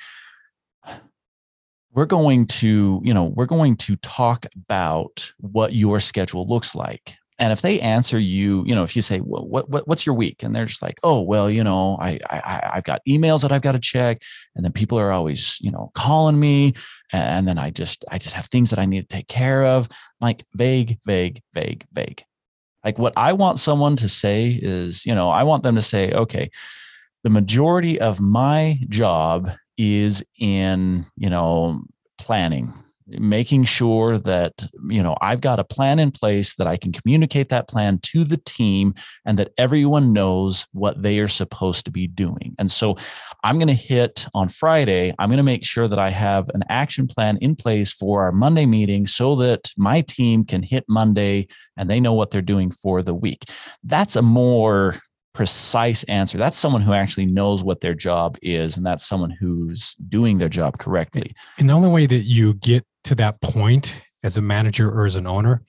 we're 1.97 2.05
going 2.07 2.47
to, 2.47 3.01
you 3.03 3.15
know, 3.15 3.25
we're 3.25 3.47
going 3.47 3.75
to 3.75 3.97
talk 3.97 4.45
about 4.55 5.33
what 5.39 5.73
your 5.73 5.99
schedule 5.99 6.47
looks 6.47 6.75
like. 6.75 7.17
And 7.39 7.53
if 7.53 7.63
they 7.63 7.81
answer 7.81 8.19
you, 8.19 8.63
you 8.67 8.75
know, 8.75 8.85
if 8.85 8.95
you 8.95 9.03
say, 9.03 9.21
well, 9.21 9.47
what, 9.47 9.69
what 9.71 9.89
what's 9.89 10.07
your 10.07 10.15
week? 10.15 10.43
And 10.43 10.55
they're 10.55 10.67
just 10.67 10.83
like, 10.83 10.99
oh, 11.03 11.23
well, 11.23 11.51
you 11.51 11.65
know, 11.65 11.97
I, 12.01 12.19
I 12.31 12.71
I've 12.75 12.85
got 12.85 13.03
emails 13.09 13.43
that 13.43 13.53
I've 13.53 13.63
got 13.63 13.73
to 13.73 13.79
check. 13.79 14.23
And 14.55 14.65
then 14.65 14.73
people 14.73 14.99
are 14.99 15.11
always, 15.11 15.59
you 15.61 15.71
know, 15.71 15.91
calling 15.95 16.39
me. 16.39 16.75
And 17.13 17.49
then 17.49 17.59
I 17.59 17.71
just, 17.71 18.05
I 18.11 18.19
just 18.19 18.35
have 18.35 18.47
things 18.47 18.71
that 18.71 18.79
I 18.79 18.87
need 18.87 19.09
to 19.09 19.17
take 19.17 19.29
care 19.29 19.65
of. 19.65 19.89
Like 20.21 20.45
vague, 20.55 20.99
vague, 21.05 21.43
vague, 21.55 21.87
vague. 21.93 22.23
Like 22.85 22.99
what 22.99 23.15
I 23.17 23.33
want 23.33 23.59
someone 23.59 23.97
to 23.97 24.09
say 24.09 24.49
is, 24.51 25.05
you 25.07 25.15
know, 25.15 25.31
I 25.31 25.43
want 25.45 25.63
them 25.63 25.75
to 25.75 25.83
say, 25.83 26.13
okay, 26.13 26.51
the 27.25 27.31
majority 27.31 28.01
of 28.01 28.21
my 28.21 28.79
job 28.89 29.51
is 29.79 30.25
in, 30.39 31.07
you 31.17 31.31
know, 31.31 31.83
planning, 32.19 32.73
making 33.07 33.65
sure 33.65 34.19
that, 34.19 34.69
you 34.89 35.03
know, 35.03 35.17
I've 35.21 35.41
got 35.41 35.61
a 35.61 35.65
plan 35.65 35.99
in 35.99 36.11
place 36.11 36.57
that 36.57 36.67
I 36.67 36.77
can 36.77 36.93
communicate 36.93 37.51
that 37.51 37.69
plan 37.69 38.01
to 38.05 38.25
the 38.25 38.39
team 38.39 38.95
and 39.25 39.39
that 39.39 39.53
everyone 39.59 40.13
knows 40.13 40.67
what 40.73 41.03
they 41.03 41.21
are 41.21 41.29
supposed 41.29 41.85
to 41.85 41.91
be 41.91 42.09
doing. 42.09 42.57
And 42.59 42.71
so 42.71 42.97
I'm 43.45 43.59
going 43.59 43.69
to 43.69 43.75
hit 43.75 44.27
on 44.35 44.49
Friday, 44.49 45.15
I'm 45.19 45.29
going 45.29 45.37
to 45.37 45.45
make 45.45 45.65
sure 45.65 45.87
that 45.87 45.99
I 45.99 46.11
have 46.11 46.49
an 46.55 46.65
action 46.69 47.07
plan 47.07 47.37
in 47.41 47.55
place 47.55 47.93
for 47.93 48.23
our 48.23 48.33
Monday 48.33 48.67
meeting 48.67 49.07
so 49.07 49.37
that 49.37 49.71
my 49.77 50.01
team 50.01 50.45
can 50.45 50.63
hit 50.63 50.85
Monday 50.89 51.47
and 51.77 51.89
they 51.89 52.01
know 52.01 52.13
what 52.13 52.31
they're 52.31 52.43
doing 52.43 52.71
for 52.73 53.03
the 53.03 53.15
week. 53.15 53.45
That's 53.85 54.17
a 54.17 54.23
more 54.23 54.97
precise 55.37 56.03
answer. 56.05 56.39
That's 56.39 56.57
someone 56.57 56.81
who 56.81 56.95
actually 56.95 57.27
knows 57.27 57.63
what 57.63 57.83
their 57.83 57.95
job 57.95 58.39
is, 58.41 58.79
and 58.79 58.87
that's 58.87 59.07
someone 59.07 59.31
who's 59.31 59.95
doing 60.09 60.39
their 60.39 60.49
job 60.49 60.79
correctly. 60.79 61.35
And 61.59 61.69
the 61.69 61.75
only 61.75 61.91
way 61.91 62.07
that 62.07 62.25
you 62.25 62.55
get 62.55 62.87
to 63.05 63.15
that 63.17 63.43
point 63.43 64.03
as 64.25 64.39
a 64.39 64.41
manager 64.41 64.91
or 64.91 65.05
as 65.05 65.15
an 65.15 65.27
owner 65.27 65.63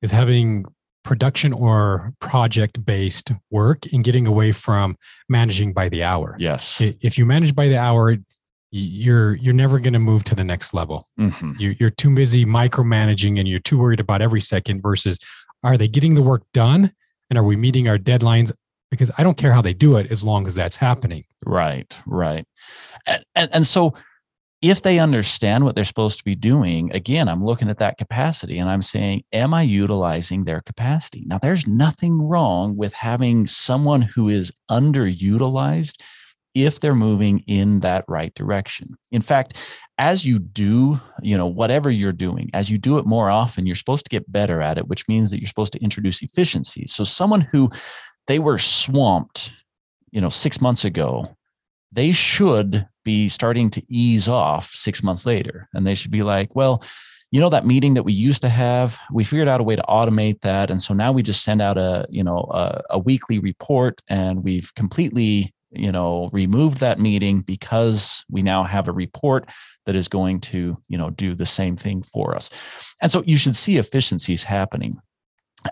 is 0.00 0.10
having 0.10 0.64
production 1.04 1.52
or 1.52 2.14
project 2.20 2.82
based 2.86 3.32
work 3.50 3.84
and 3.92 4.02
getting 4.02 4.26
away 4.26 4.50
from 4.50 4.96
managing 5.28 5.74
by 5.74 5.90
the 5.90 6.02
hour. 6.02 6.34
Yes. 6.38 6.80
If 6.80 7.18
you 7.18 7.26
manage 7.26 7.54
by 7.54 7.68
the 7.68 7.78
hour, 7.78 8.16
you're 8.70 9.34
you're 9.34 9.52
never 9.52 9.78
going 9.78 9.92
to 9.92 9.98
move 9.98 10.24
to 10.24 10.34
the 10.34 10.44
next 10.44 10.72
level. 10.72 11.06
Mm-hmm. 11.20 11.52
You, 11.58 11.76
you're 11.78 11.90
too 11.90 12.14
busy 12.14 12.46
micromanaging 12.46 13.38
and 13.38 13.46
you're 13.46 13.58
too 13.58 13.78
worried 13.78 14.00
about 14.00 14.22
every 14.22 14.40
second 14.40 14.80
versus 14.80 15.18
are 15.62 15.76
they 15.76 15.88
getting 15.88 16.14
the 16.14 16.22
work 16.22 16.44
done 16.54 16.92
and 17.28 17.38
are 17.38 17.42
we 17.42 17.56
meeting 17.56 17.88
our 17.88 17.98
deadlines 17.98 18.52
because 18.92 19.10
I 19.16 19.22
don't 19.22 19.38
care 19.38 19.52
how 19.52 19.62
they 19.62 19.72
do 19.72 19.96
it 19.96 20.10
as 20.10 20.22
long 20.22 20.46
as 20.46 20.54
that's 20.54 20.76
happening. 20.76 21.24
Right, 21.46 21.96
right. 22.04 22.44
And, 23.06 23.24
and, 23.34 23.50
and, 23.50 23.66
so 23.66 23.94
if 24.60 24.82
they 24.82 24.98
understand 24.98 25.64
what 25.64 25.74
they're 25.74 25.86
supposed 25.86 26.18
to 26.18 26.24
be 26.24 26.34
doing, 26.34 26.92
again, 26.92 27.26
I'm 27.26 27.42
looking 27.42 27.70
at 27.70 27.78
that 27.78 27.96
capacity 27.96 28.58
and 28.58 28.68
I'm 28.68 28.82
saying, 28.82 29.22
am 29.32 29.54
I 29.54 29.62
utilizing 29.62 30.44
their 30.44 30.60
capacity? 30.60 31.24
Now, 31.26 31.38
there's 31.38 31.66
nothing 31.66 32.20
wrong 32.20 32.76
with 32.76 32.92
having 32.92 33.46
someone 33.46 34.02
who 34.02 34.28
is 34.28 34.52
underutilized 34.70 35.98
if 36.54 36.78
they're 36.78 36.94
moving 36.94 37.38
in 37.46 37.80
that 37.80 38.04
right 38.08 38.34
direction. 38.34 38.94
In 39.10 39.22
fact, 39.22 39.56
as 39.96 40.26
you 40.26 40.38
do, 40.38 41.00
you 41.22 41.38
know, 41.38 41.46
whatever 41.46 41.90
you're 41.90 42.12
doing, 42.12 42.50
as 42.52 42.70
you 42.70 42.76
do 42.76 42.98
it 42.98 43.06
more 43.06 43.30
often, 43.30 43.64
you're 43.64 43.74
supposed 43.74 44.04
to 44.04 44.10
get 44.10 44.30
better 44.30 44.60
at 44.60 44.76
it, 44.76 44.86
which 44.86 45.08
means 45.08 45.30
that 45.30 45.40
you're 45.40 45.48
supposed 45.48 45.72
to 45.72 45.82
introduce 45.82 46.20
efficiencies. 46.22 46.92
So 46.92 47.04
someone 47.04 47.40
who 47.40 47.70
they 48.26 48.38
were 48.38 48.58
swamped, 48.58 49.52
you 50.10 50.20
know, 50.20 50.28
six 50.28 50.60
months 50.60 50.84
ago. 50.84 51.36
They 51.92 52.12
should 52.12 52.86
be 53.04 53.28
starting 53.28 53.68
to 53.70 53.82
ease 53.88 54.28
off 54.28 54.70
six 54.70 55.02
months 55.02 55.26
later. 55.26 55.68
And 55.74 55.86
they 55.86 55.94
should 55.94 56.10
be 56.10 56.22
like, 56.22 56.54
well, 56.54 56.82
you 57.32 57.40
know 57.40 57.48
that 57.48 57.66
meeting 57.66 57.94
that 57.94 58.02
we 58.04 58.12
used 58.12 58.42
to 58.42 58.48
have 58.48 58.98
we 59.10 59.24
figured 59.24 59.48
out 59.48 59.60
a 59.60 59.64
way 59.64 59.74
to 59.74 59.82
automate 59.88 60.42
that 60.42 60.70
and 60.70 60.80
so 60.82 60.94
now 60.94 61.10
we 61.10 61.22
just 61.22 61.42
send 61.42 61.60
out 61.60 61.78
a 61.78 62.06
you 62.10 62.22
know 62.22 62.46
a, 62.52 62.82
a, 62.90 62.98
weekly 62.98 63.38
report 63.38 64.02
and 64.06 64.44
we've 64.44 64.72
completely 64.74 65.52
you 65.70 65.90
know 65.90 66.28
removed 66.32 66.78
that 66.78 67.00
meeting 67.00 67.40
because 67.40 68.22
we 68.30 68.42
now 68.42 68.62
have 68.62 68.86
a 68.86 68.92
report 68.92 69.48
that 69.86 69.96
is 69.96 70.08
going 70.08 70.40
to 70.40 70.76
you 70.88 70.98
know 70.98 71.08
do 71.08 71.34
the 71.34 71.46
same 71.46 71.74
thing 71.74 72.02
for 72.02 72.36
us 72.36 72.50
and 73.00 73.10
so 73.10 73.22
you 73.26 73.38
should 73.38 73.56
see 73.56 73.78
efficiencies 73.78 74.44
happening 74.44 74.94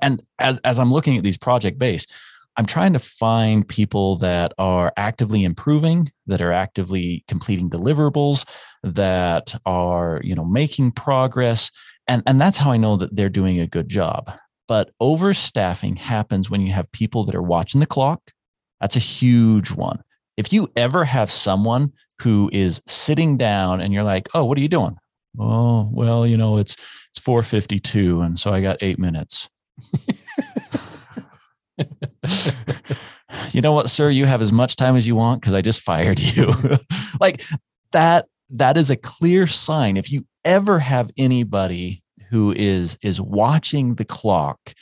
and 0.00 0.22
as 0.38 0.58
as 0.60 0.78
i'm 0.78 0.90
looking 0.90 1.18
at 1.18 1.22
these 1.22 1.38
project 1.38 1.78
based 1.78 2.10
I'm 2.56 2.66
trying 2.66 2.92
to 2.92 2.98
find 2.98 3.66
people 3.66 4.16
that 4.16 4.52
are 4.58 4.92
actively 4.96 5.44
improving, 5.44 6.10
that 6.26 6.40
are 6.40 6.52
actively 6.52 7.24
completing 7.28 7.70
deliverables, 7.70 8.46
that 8.82 9.54
are, 9.64 10.20
you 10.24 10.34
know, 10.34 10.44
making 10.44 10.92
progress. 10.92 11.70
And, 12.08 12.22
and 12.26 12.40
that's 12.40 12.58
how 12.58 12.72
I 12.72 12.76
know 12.76 12.96
that 12.96 13.14
they're 13.14 13.28
doing 13.28 13.60
a 13.60 13.66
good 13.66 13.88
job. 13.88 14.30
But 14.68 14.90
overstaffing 15.00 15.98
happens 15.98 16.50
when 16.50 16.60
you 16.60 16.72
have 16.72 16.90
people 16.92 17.24
that 17.24 17.34
are 17.34 17.42
watching 17.42 17.80
the 17.80 17.86
clock. 17.86 18.32
That's 18.80 18.96
a 18.96 19.00
huge 19.00 19.70
one. 19.72 20.02
if 20.36 20.52
you 20.52 20.70
ever 20.76 21.04
have 21.04 21.30
someone 21.30 21.92
who 22.22 22.48
is 22.52 22.80
sitting 22.86 23.36
down 23.36 23.80
and 23.80 23.92
you're 23.92 24.02
like, 24.02 24.28
"Oh, 24.34 24.44
what 24.44 24.56
are 24.58 24.62
you 24.62 24.68
doing?" 24.68 24.96
"Oh, 25.38 25.88
well, 25.92 26.26
you 26.26 26.36
know, 26.36 26.58
it's 26.58 26.76
it's 27.10 27.20
4:52 27.24 28.24
and 28.24 28.38
so 28.38 28.52
I 28.52 28.60
got 28.62 28.78
8 28.80 28.98
minutes." 28.98 29.48
you 33.52 33.60
know 33.60 33.72
what, 33.72 33.90
sir? 33.90 34.10
You 34.10 34.26
have 34.26 34.42
as 34.42 34.52
much 34.52 34.76
time 34.76 34.96
as 34.96 35.06
you 35.06 35.16
want 35.16 35.40
because 35.40 35.54
I 35.54 35.62
just 35.62 35.80
fired 35.80 36.20
you. 36.20 36.52
like 37.20 37.44
that, 37.92 38.26
that 38.50 38.76
is 38.76 38.90
a 38.90 38.96
clear 38.96 39.46
sign. 39.46 39.96
If 39.96 40.10
you 40.10 40.26
ever 40.44 40.78
have 40.78 41.10
anybody 41.16 42.02
who 42.30 42.52
is 42.52 42.96
is 43.02 43.20
watching 43.20 43.96
the 43.96 44.04
clock 44.04 44.74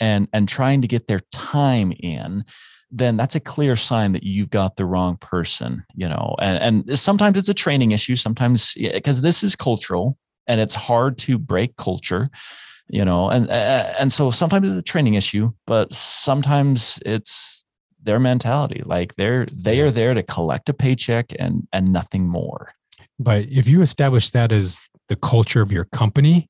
and 0.00 0.28
and 0.32 0.48
trying 0.48 0.82
to 0.82 0.88
get 0.88 1.06
their 1.06 1.20
time 1.32 1.92
in, 2.00 2.44
then 2.90 3.16
that's 3.16 3.34
a 3.34 3.40
clear 3.40 3.76
sign 3.76 4.12
that 4.12 4.22
you've 4.22 4.50
got 4.50 4.76
the 4.76 4.84
wrong 4.84 5.16
person, 5.16 5.84
you 5.94 6.08
know. 6.08 6.34
And 6.40 6.86
and 6.86 6.98
sometimes 6.98 7.38
it's 7.38 7.48
a 7.48 7.54
training 7.54 7.92
issue, 7.92 8.16
sometimes 8.16 8.74
because 8.74 9.22
this 9.22 9.42
is 9.42 9.56
cultural 9.56 10.18
and 10.46 10.60
it's 10.60 10.74
hard 10.74 11.18
to 11.18 11.38
break 11.38 11.76
culture 11.76 12.28
you 12.88 13.04
know 13.04 13.28
and 13.30 13.50
and 13.50 14.12
so 14.12 14.30
sometimes 14.30 14.68
it's 14.68 14.78
a 14.78 14.82
training 14.82 15.14
issue 15.14 15.50
but 15.66 15.92
sometimes 15.92 17.00
it's 17.04 17.66
their 18.06 18.20
mentality 18.20 18.82
like 18.86 19.14
they're 19.16 19.46
they 19.52 19.80
are 19.80 19.90
there 19.90 20.14
to 20.14 20.22
collect 20.22 20.68
a 20.68 20.74
paycheck 20.74 21.32
and 21.38 21.66
and 21.72 21.92
nothing 21.92 22.26
more. 22.26 22.72
But 23.18 23.46
if 23.46 23.66
you 23.66 23.82
establish 23.82 24.30
that 24.30 24.52
as 24.52 24.88
the 25.08 25.16
culture 25.16 25.60
of 25.60 25.72
your 25.72 25.84
company 25.84 26.48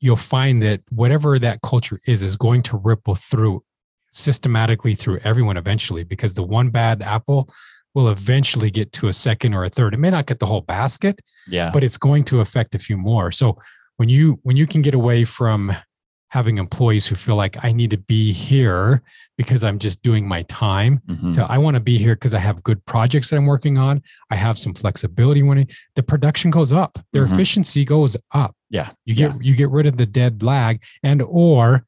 you'll 0.00 0.16
find 0.16 0.62
that 0.62 0.80
whatever 0.90 1.38
that 1.38 1.60
culture 1.62 1.98
is 2.06 2.22
is 2.22 2.36
going 2.36 2.62
to 2.62 2.76
ripple 2.76 3.14
through 3.14 3.62
systematically 4.10 4.94
through 4.94 5.18
everyone 5.24 5.56
eventually 5.56 6.04
because 6.04 6.34
the 6.34 6.42
one 6.42 6.70
bad 6.70 7.02
apple 7.02 7.48
will 7.94 8.08
eventually 8.08 8.70
get 8.70 8.92
to 8.92 9.08
a 9.08 9.12
second 9.12 9.54
or 9.54 9.64
a 9.64 9.70
third. 9.70 9.92
It 9.92 9.98
may 9.98 10.10
not 10.10 10.26
get 10.26 10.38
the 10.38 10.46
whole 10.46 10.60
basket 10.62 11.20
yeah. 11.46 11.70
but 11.72 11.84
it's 11.84 11.98
going 11.98 12.24
to 12.24 12.40
affect 12.40 12.74
a 12.74 12.78
few 12.78 12.96
more. 12.96 13.30
So 13.30 13.58
when 14.02 14.08
you 14.08 14.40
when 14.42 14.56
you 14.56 14.66
can 14.66 14.82
get 14.82 14.94
away 14.94 15.24
from 15.24 15.72
having 16.30 16.58
employees 16.58 17.06
who 17.06 17.14
feel 17.14 17.36
like 17.36 17.56
I 17.62 17.70
need 17.70 17.90
to 17.90 17.96
be 17.96 18.32
here 18.32 19.00
because 19.36 19.62
I'm 19.62 19.78
just 19.78 20.02
doing 20.02 20.26
my 20.26 20.42
time 20.48 21.00
mm-hmm. 21.06 21.34
to 21.34 21.44
I 21.48 21.58
want 21.58 21.76
to 21.76 21.80
be 21.80 21.98
here 21.98 22.16
because 22.16 22.34
I 22.34 22.40
have 22.40 22.64
good 22.64 22.84
projects 22.84 23.30
that 23.30 23.36
I'm 23.36 23.46
working 23.46 23.78
on. 23.78 24.02
I 24.28 24.34
have 24.34 24.58
some 24.58 24.74
flexibility 24.74 25.44
when 25.44 25.58
it, 25.58 25.72
the 25.94 26.02
production 26.02 26.50
goes 26.50 26.72
up, 26.72 26.98
their 27.12 27.26
mm-hmm. 27.26 27.34
efficiency 27.34 27.84
goes 27.84 28.16
up. 28.32 28.56
Yeah. 28.70 28.90
You 29.04 29.14
get 29.14 29.34
yeah. 29.34 29.38
you 29.40 29.54
get 29.54 29.70
rid 29.70 29.86
of 29.86 29.96
the 29.96 30.06
dead 30.06 30.42
lag 30.42 30.82
and 31.04 31.22
or 31.22 31.84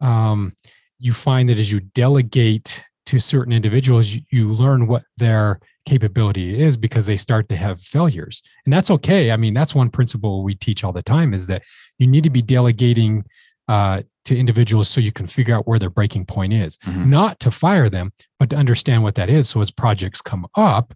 um, 0.00 0.54
you 0.98 1.12
find 1.12 1.50
that 1.50 1.58
as 1.58 1.70
you 1.70 1.80
delegate 1.80 2.82
to 3.04 3.18
certain 3.18 3.52
individuals, 3.52 4.08
you, 4.14 4.22
you 4.30 4.54
learn 4.54 4.86
what 4.86 5.02
their 5.18 5.60
capability 5.90 6.62
is 6.62 6.76
because 6.76 7.06
they 7.06 7.16
start 7.16 7.48
to 7.48 7.56
have 7.56 7.80
failures. 7.80 8.42
And 8.64 8.72
that's 8.72 8.90
okay. 8.92 9.32
I 9.32 9.36
mean, 9.36 9.54
that's 9.54 9.74
one 9.74 9.90
principle 9.90 10.44
we 10.44 10.54
teach 10.54 10.84
all 10.84 10.92
the 10.92 11.02
time 11.02 11.34
is 11.34 11.48
that 11.48 11.62
you 11.98 12.06
need 12.06 12.22
to 12.22 12.30
be 12.30 12.42
delegating 12.42 13.24
uh, 13.66 14.02
to 14.24 14.38
individuals 14.38 14.88
so 14.88 15.00
you 15.00 15.10
can 15.10 15.26
figure 15.26 15.54
out 15.54 15.66
where 15.66 15.80
their 15.80 15.90
breaking 15.90 16.26
point 16.26 16.52
is, 16.52 16.78
mm-hmm. 16.78 17.10
not 17.10 17.40
to 17.40 17.50
fire 17.50 17.88
them, 17.88 18.12
but 18.38 18.48
to 18.50 18.56
understand 18.56 19.02
what 19.02 19.16
that 19.16 19.28
is. 19.28 19.48
So 19.48 19.60
as 19.60 19.72
projects 19.72 20.22
come 20.22 20.46
up, 20.54 20.94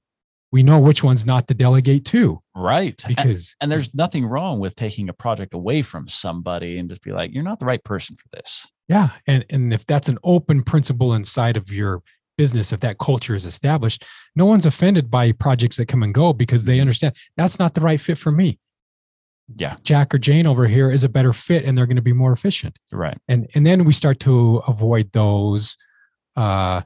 we 0.52 0.62
know 0.62 0.78
which 0.78 1.02
ones 1.02 1.26
not 1.26 1.48
to 1.48 1.54
delegate 1.54 2.04
to. 2.04 2.40
Right. 2.54 3.02
Because 3.08 3.56
and, 3.60 3.64
and, 3.64 3.72
there's 3.72 3.92
nothing 3.94 4.24
wrong 4.24 4.60
with 4.60 4.76
taking 4.76 5.08
a 5.08 5.12
project 5.12 5.54
away 5.54 5.82
from 5.82 6.06
somebody 6.06 6.78
and 6.78 6.88
just 6.88 7.02
be 7.02 7.10
like, 7.10 7.34
you're 7.34 7.42
not 7.42 7.58
the 7.58 7.66
right 7.66 7.82
person 7.82 8.14
for 8.14 8.28
this. 8.32 8.68
Yeah. 8.88 9.10
And 9.26 9.44
and 9.50 9.74
if 9.74 9.84
that's 9.86 10.08
an 10.08 10.18
open 10.22 10.62
principle 10.62 11.14
inside 11.14 11.56
of 11.56 11.72
your 11.72 12.02
business, 12.36 12.72
if 12.72 12.80
that 12.80 12.98
culture 12.98 13.34
is 13.34 13.46
established, 13.46 14.04
no 14.34 14.46
one's 14.46 14.66
offended 14.66 15.10
by 15.10 15.32
projects 15.32 15.76
that 15.76 15.86
come 15.86 16.02
and 16.02 16.14
go 16.14 16.32
because 16.32 16.64
they 16.64 16.74
mm-hmm. 16.74 16.82
understand 16.82 17.16
that's 17.36 17.58
not 17.58 17.74
the 17.74 17.80
right 17.80 18.00
fit 18.00 18.18
for 18.18 18.30
me. 18.30 18.58
Yeah. 19.56 19.76
Jack 19.82 20.14
or 20.14 20.18
jane 20.18 20.46
over 20.46 20.66
here 20.66 20.90
is 20.90 21.04
a 21.04 21.08
better 21.08 21.32
fit 21.32 21.64
and 21.64 21.76
they're 21.76 21.86
going 21.86 21.96
to 21.96 22.02
be 22.02 22.12
more 22.12 22.32
efficient. 22.32 22.78
Right. 22.90 23.18
And 23.28 23.48
and 23.54 23.66
then 23.66 23.84
we 23.84 23.92
start 23.92 24.20
to 24.20 24.62
avoid 24.66 25.12
those 25.12 25.76
uh 26.36 26.82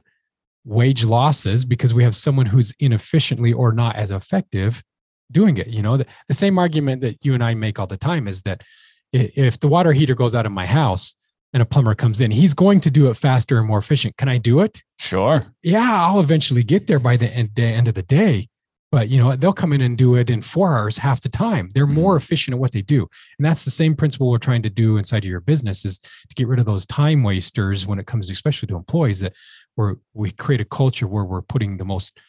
wage 0.65 1.05
losses 1.05 1.65
because 1.65 1.93
we 1.93 2.03
have 2.03 2.15
someone 2.15 2.45
who's 2.45 2.73
inefficiently 2.79 3.53
or 3.53 3.71
not 3.71 3.95
as 3.95 4.11
effective 4.11 4.83
doing 5.31 5.57
it 5.57 5.67
you 5.67 5.81
know? 5.81 5.97
The, 5.97 6.05
the 6.27 6.33
same 6.33 6.59
argument 6.59 7.01
that 7.01 7.23
you 7.25 7.33
and 7.33 7.43
i 7.43 7.53
make 7.53 7.79
all 7.79 7.87
the 7.87 7.97
time 7.97 8.27
is 8.27 8.43
that 8.43 8.63
if 9.11 9.59
the 9.59 9.67
water 9.67 9.93
heater 9.93 10.15
goes 10.15 10.35
out 10.35 10.45
of 10.45 10.51
my 10.51 10.65
house 10.65 11.15
and 11.53 11.61
a 11.61 11.65
plumber 11.65 11.95
comes 11.95 12.21
in 12.21 12.31
he's 12.31 12.53
going 12.53 12.79
to 12.81 12.91
do 12.91 13.09
it 13.09 13.17
faster 13.17 13.57
and 13.57 13.67
more 13.67 13.79
efficient. 13.79 14.17
Can 14.17 14.29
i 14.29 14.37
do 14.37 14.59
it? 14.59 14.83
Sure. 14.97 15.47
Yeah 15.63 16.05
i'll 16.05 16.19
eventually 16.19 16.63
get 16.63 16.87
there 16.87 16.99
by 16.99 17.17
the 17.17 17.27
end, 17.27 17.51
the 17.55 17.63
end 17.63 17.87
of 17.87 17.95
the 17.95 18.03
day. 18.03 18.47
But 18.91 19.09
you 19.09 19.19
know 19.19 19.35
they'll 19.35 19.53
come 19.53 19.73
in 19.73 19.81
and 19.81 19.97
do 19.97 20.15
it 20.15 20.29
in 20.29 20.41
four 20.41 20.75
hours 20.75 20.97
half 20.97 21.21
the 21.21 21.29
time. 21.29 21.71
They're 21.73 21.85
more 21.85 22.13
mm-hmm. 22.13 22.23
efficient 22.23 22.55
at 22.55 22.59
what 22.59 22.71
they 22.71 22.81
do. 22.81 23.07
And 23.37 23.45
that's 23.45 23.65
the 23.65 23.71
same 23.71 23.95
principle 23.95 24.29
we're 24.29 24.39
trying 24.39 24.63
to 24.63 24.69
do 24.69 24.97
inside 24.97 25.23
of 25.23 25.29
your 25.29 25.41
business 25.41 25.85
is 25.85 25.99
to 25.99 26.35
get 26.35 26.47
rid 26.47 26.59
of 26.59 26.65
those 26.65 26.85
time 26.85 27.23
wasters 27.23 27.85
when 27.85 27.99
it 27.99 28.07
comes 28.07 28.29
especially 28.29 28.67
to 28.67 28.75
employees 28.75 29.19
that 29.19 29.33
where 29.75 29.97
we 30.13 30.31
create 30.31 30.61
a 30.61 30.65
culture 30.65 31.07
where 31.07 31.23
we're 31.23 31.41
putting 31.41 31.77
the 31.77 31.85
most 31.85 32.19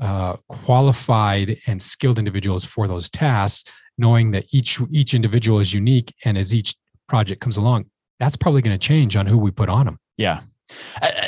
uh, 0.00 0.36
qualified 0.48 1.58
and 1.66 1.80
skilled 1.80 2.18
individuals 2.18 2.64
for 2.64 2.88
those 2.88 3.08
tasks 3.10 3.70
knowing 3.96 4.32
that 4.32 4.46
each 4.52 4.80
each 4.90 5.14
individual 5.14 5.60
is 5.60 5.72
unique 5.72 6.14
and 6.24 6.36
as 6.36 6.52
each 6.52 6.74
project 7.08 7.40
comes 7.40 7.56
along 7.56 7.86
that's 8.18 8.36
probably 8.36 8.62
going 8.62 8.76
to 8.76 8.86
change 8.86 9.16
on 9.16 9.26
who 9.26 9.38
we 9.38 9.50
put 9.50 9.68
on 9.68 9.86
them 9.86 9.98
yeah. 10.16 10.40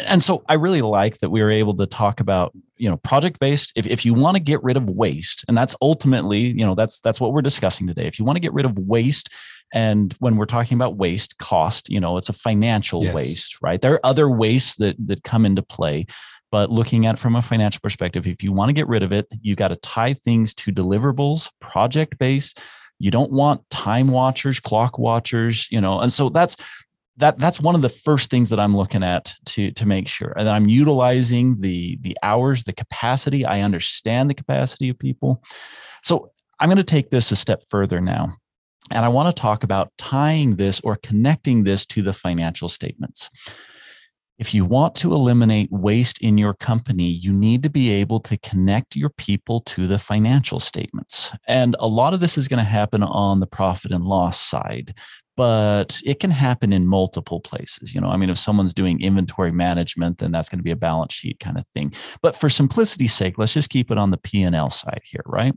And 0.06 0.22
so 0.22 0.42
i 0.48 0.54
really 0.54 0.80
like 0.80 1.18
that 1.18 1.30
we 1.30 1.42
were 1.42 1.50
able 1.50 1.76
to 1.76 1.86
talk 1.86 2.20
about 2.20 2.52
you 2.78 2.88
know 2.88 2.96
project 2.96 3.38
based 3.38 3.72
if, 3.76 3.86
if 3.86 4.04
you 4.04 4.14
want 4.14 4.36
to 4.36 4.42
get 4.42 4.62
rid 4.62 4.76
of 4.76 4.88
waste 4.88 5.44
and 5.46 5.56
that's 5.56 5.76
ultimately 5.82 6.38
you 6.38 6.64
know 6.64 6.74
that's 6.74 7.00
that's 7.00 7.20
what 7.20 7.32
we're 7.32 7.42
discussing 7.42 7.86
today. 7.86 8.06
If 8.06 8.18
you 8.18 8.24
want 8.24 8.36
to 8.36 8.40
get 8.40 8.52
rid 8.54 8.64
of 8.64 8.78
waste 8.78 9.32
and 9.74 10.14
when 10.20 10.36
we're 10.36 10.46
talking 10.46 10.76
about 10.76 10.96
waste 10.96 11.36
cost 11.38 11.90
you 11.90 12.00
know 12.00 12.16
it's 12.16 12.30
a 12.30 12.32
financial 12.32 13.04
yes. 13.04 13.14
waste 13.14 13.58
right? 13.60 13.80
There 13.80 13.92
are 13.94 14.06
other 14.06 14.28
wastes 14.30 14.76
that 14.76 14.96
that 15.06 15.22
come 15.22 15.44
into 15.44 15.62
play 15.62 16.06
but 16.50 16.70
looking 16.70 17.04
at 17.04 17.18
from 17.18 17.36
a 17.36 17.42
financial 17.42 17.80
perspective 17.82 18.26
if 18.26 18.42
you 18.42 18.52
want 18.52 18.70
to 18.70 18.72
get 18.72 18.88
rid 18.88 19.02
of 19.02 19.12
it 19.12 19.26
you 19.42 19.54
got 19.54 19.68
to 19.68 19.76
tie 19.76 20.14
things 20.14 20.54
to 20.54 20.72
deliverables 20.72 21.50
project 21.60 22.18
based 22.18 22.60
you 22.98 23.10
don't 23.10 23.32
want 23.32 23.68
time 23.70 24.08
watchers 24.08 24.60
clock 24.60 24.98
watchers 24.98 25.68
you 25.70 25.80
know 25.80 26.00
and 26.00 26.12
so 26.12 26.28
that's 26.28 26.56
that 27.18 27.38
that's 27.38 27.60
one 27.60 27.74
of 27.74 27.82
the 27.82 27.88
first 27.88 28.30
things 28.30 28.50
that 28.50 28.60
I'm 28.60 28.74
looking 28.74 29.02
at 29.02 29.34
to 29.46 29.70
to 29.72 29.86
make 29.86 30.08
sure 30.08 30.34
that 30.36 30.46
I'm 30.46 30.68
utilizing 30.68 31.60
the 31.60 31.98
the 32.02 32.16
hours, 32.22 32.64
the 32.64 32.72
capacity. 32.72 33.44
I 33.44 33.62
understand 33.62 34.28
the 34.28 34.34
capacity 34.34 34.88
of 34.88 34.98
people. 34.98 35.42
So 36.02 36.30
I'm 36.60 36.68
going 36.68 36.76
to 36.76 36.84
take 36.84 37.10
this 37.10 37.30
a 37.32 37.36
step 37.36 37.62
further 37.68 38.00
now. 38.00 38.36
And 38.92 39.04
I 39.04 39.08
want 39.08 39.34
to 39.34 39.40
talk 39.40 39.64
about 39.64 39.92
tying 39.98 40.56
this 40.56 40.80
or 40.80 40.96
connecting 40.96 41.64
this 41.64 41.84
to 41.86 42.02
the 42.02 42.12
financial 42.12 42.68
statements. 42.68 43.28
If 44.38 44.52
you 44.52 44.64
want 44.64 44.94
to 44.96 45.12
eliminate 45.12 45.70
waste 45.72 46.20
in 46.20 46.36
your 46.36 46.52
company, 46.52 47.08
you 47.08 47.32
need 47.32 47.62
to 47.62 47.70
be 47.70 47.90
able 47.90 48.20
to 48.20 48.36
connect 48.38 48.94
your 48.94 49.10
people 49.10 49.60
to 49.62 49.86
the 49.86 49.98
financial 49.98 50.60
statements. 50.60 51.32
And 51.48 51.74
a 51.80 51.86
lot 51.86 52.12
of 52.12 52.20
this 52.20 52.36
is 52.36 52.46
going 52.46 52.58
to 52.58 52.64
happen 52.64 53.02
on 53.02 53.40
the 53.40 53.46
profit 53.46 53.92
and 53.92 54.04
loss 54.04 54.40
side 54.40 54.94
but 55.36 56.00
it 56.04 56.18
can 56.18 56.30
happen 56.30 56.72
in 56.72 56.86
multiple 56.86 57.40
places. 57.40 57.94
You 57.94 58.00
know 58.00 58.08
i 58.08 58.16
mean 58.16 58.30
if 58.30 58.38
someone's 58.38 58.74
doing 58.74 59.00
inventory 59.00 59.52
management 59.52 60.18
then 60.18 60.32
that's 60.32 60.48
going 60.48 60.58
to 60.58 60.64
be 60.64 60.70
a 60.70 60.76
balance 60.76 61.12
sheet 61.12 61.38
kind 61.40 61.58
of 61.58 61.66
thing. 61.74 61.92
But 62.22 62.34
for 62.34 62.48
simplicity's 62.48 63.14
sake 63.14 63.38
let's 63.38 63.52
just 63.52 63.70
keep 63.70 63.90
it 63.90 63.98
on 63.98 64.10
the 64.10 64.16
p&l 64.16 64.70
side 64.70 65.02
here 65.04 65.22
right? 65.26 65.54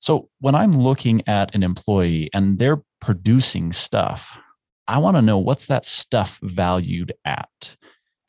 So 0.00 0.28
when 0.40 0.54
i'm 0.54 0.72
looking 0.72 1.22
at 1.26 1.54
an 1.54 1.62
employee 1.62 2.28
and 2.34 2.58
they're 2.58 2.82
producing 3.00 3.72
stuff 3.72 4.38
i 4.88 4.98
want 4.98 5.16
to 5.16 5.22
know 5.22 5.38
what's 5.38 5.66
that 5.66 5.86
stuff 5.86 6.38
valued 6.42 7.12
at 7.24 7.76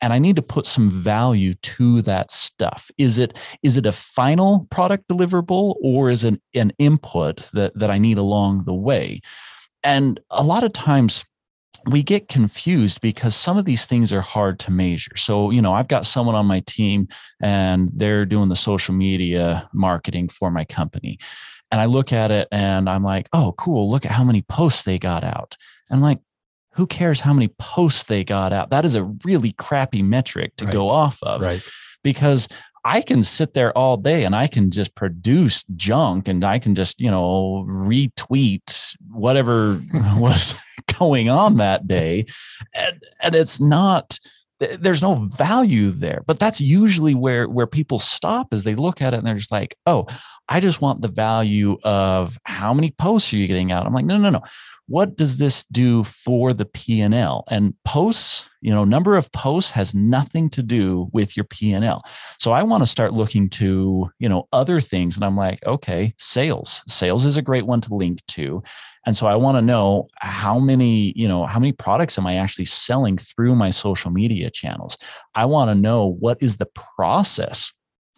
and 0.00 0.12
i 0.12 0.18
need 0.18 0.36
to 0.36 0.42
put 0.42 0.66
some 0.66 0.90
value 0.90 1.54
to 1.54 2.02
that 2.02 2.30
stuff 2.30 2.90
is 2.98 3.18
it 3.18 3.38
is 3.62 3.76
it 3.76 3.86
a 3.86 3.92
final 3.92 4.66
product 4.70 5.08
deliverable 5.08 5.76
or 5.82 6.10
is 6.10 6.24
it 6.24 6.40
an 6.54 6.72
input 6.78 7.48
that 7.52 7.76
that 7.78 7.90
i 7.90 7.98
need 7.98 8.18
along 8.18 8.64
the 8.64 8.74
way 8.74 9.20
and 9.82 10.20
a 10.30 10.42
lot 10.42 10.64
of 10.64 10.72
times 10.72 11.24
we 11.86 12.02
get 12.02 12.28
confused 12.28 13.00
because 13.00 13.36
some 13.36 13.56
of 13.56 13.64
these 13.64 13.86
things 13.86 14.12
are 14.12 14.20
hard 14.20 14.58
to 14.60 14.72
measure. 14.72 15.16
So, 15.16 15.50
you 15.50 15.62
know, 15.62 15.72
I've 15.72 15.88
got 15.88 16.06
someone 16.06 16.34
on 16.34 16.46
my 16.46 16.60
team 16.66 17.06
and 17.40 17.90
they're 17.94 18.26
doing 18.26 18.48
the 18.48 18.56
social 18.56 18.94
media 18.94 19.68
marketing 19.72 20.28
for 20.28 20.50
my 20.50 20.64
company. 20.64 21.18
And 21.70 21.80
I 21.80 21.84
look 21.86 22.12
at 22.12 22.30
it 22.30 22.48
and 22.50 22.88
I'm 22.88 23.02
like, 23.02 23.28
oh, 23.32 23.54
cool. 23.56 23.90
Look 23.90 24.04
at 24.04 24.12
how 24.12 24.24
many 24.24 24.42
posts 24.42 24.82
they 24.82 24.98
got 24.98 25.24
out. 25.24 25.56
And 25.88 25.98
I'm 25.98 26.02
like, 26.02 26.18
who 26.76 26.86
cares 26.86 27.20
how 27.20 27.32
many 27.32 27.48
posts 27.58 28.04
they 28.04 28.22
got 28.22 28.52
out? 28.52 28.70
That 28.70 28.84
is 28.84 28.94
a 28.94 29.04
really 29.24 29.52
crappy 29.52 30.02
metric 30.02 30.56
to 30.56 30.66
right. 30.66 30.72
go 30.72 30.88
off 30.88 31.18
of. 31.22 31.40
Right. 31.40 31.66
Because 32.04 32.48
I 32.84 33.00
can 33.00 33.22
sit 33.22 33.54
there 33.54 33.76
all 33.76 33.96
day 33.96 34.24
and 34.24 34.36
I 34.36 34.46
can 34.46 34.70
just 34.70 34.94
produce 34.94 35.64
junk 35.74 36.28
and 36.28 36.44
I 36.44 36.58
can 36.58 36.74
just, 36.74 37.00
you 37.00 37.10
know, 37.10 37.66
retweet 37.68 38.94
whatever 39.10 39.80
was 40.16 40.54
going 40.98 41.28
on 41.28 41.56
that 41.56 41.88
day. 41.88 42.26
And, 42.74 43.02
and 43.22 43.34
it's 43.34 43.60
not 43.60 44.18
there's 44.58 45.02
no 45.02 45.14
value 45.14 45.90
there. 45.90 46.22
But 46.26 46.38
that's 46.38 46.60
usually 46.60 47.14
where 47.14 47.48
where 47.48 47.66
people 47.66 47.98
stop 47.98 48.48
as 48.52 48.64
they 48.64 48.74
look 48.74 49.02
at 49.02 49.12
it 49.14 49.18
and 49.18 49.26
they're 49.26 49.34
just 49.34 49.52
like, 49.52 49.76
oh, 49.86 50.06
I 50.48 50.60
just 50.60 50.80
want 50.80 51.02
the 51.02 51.08
value 51.08 51.76
of 51.82 52.38
how 52.44 52.72
many 52.72 52.92
posts 52.92 53.32
are 53.32 53.36
you 53.36 53.46
getting 53.46 53.72
out? 53.72 53.86
I'm 53.86 53.94
like, 53.94 54.04
no, 54.04 54.16
no, 54.16 54.30
no. 54.30 54.42
What 54.88 55.16
does 55.16 55.38
this 55.38 55.64
do 55.64 56.04
for 56.04 56.52
the 56.52 56.64
p&l 56.64 57.44
and 57.48 57.74
posts 57.84 58.48
you 58.60 58.72
know 58.72 58.84
number 58.84 59.16
of 59.16 59.30
posts 59.32 59.72
has 59.72 59.94
nothing 59.94 60.48
to 60.50 60.62
do 60.62 61.08
with 61.12 61.36
your 61.36 61.44
p&l 61.44 62.02
so 62.38 62.52
i 62.52 62.62
want 62.62 62.82
to 62.82 62.86
start 62.86 63.12
looking 63.12 63.48
to 63.50 64.10
you 64.18 64.28
know 64.28 64.46
other 64.52 64.80
things 64.80 65.16
and 65.16 65.24
i'm 65.24 65.36
like 65.36 65.64
okay 65.66 66.14
sales. 66.18 66.82
Sales 66.86 67.24
is 67.24 67.36
a 67.36 67.42
great 67.42 67.66
one 67.66 67.80
to 67.80 67.94
link 67.94 68.24
to. 68.28 68.62
And 69.04 69.16
so 69.16 69.26
i 69.26 69.36
want 69.36 69.56
to 69.56 69.62
know 69.62 70.08
how 70.16 70.58
many 70.58 71.12
you 71.16 71.28
know 71.28 71.46
how 71.46 71.58
many 71.58 71.72
products 71.72 72.18
am 72.18 72.26
i 72.26 72.36
actually 72.36 72.64
selling 72.64 73.18
through 73.18 73.54
my 73.54 73.70
social 73.70 74.10
media 74.10 74.50
channels? 74.50 74.96
I 75.34 75.46
want 75.46 75.70
to 75.70 75.74
know 75.74 76.06
what 76.06 76.38
is 76.40 76.56
the 76.56 76.68
process 76.96 77.72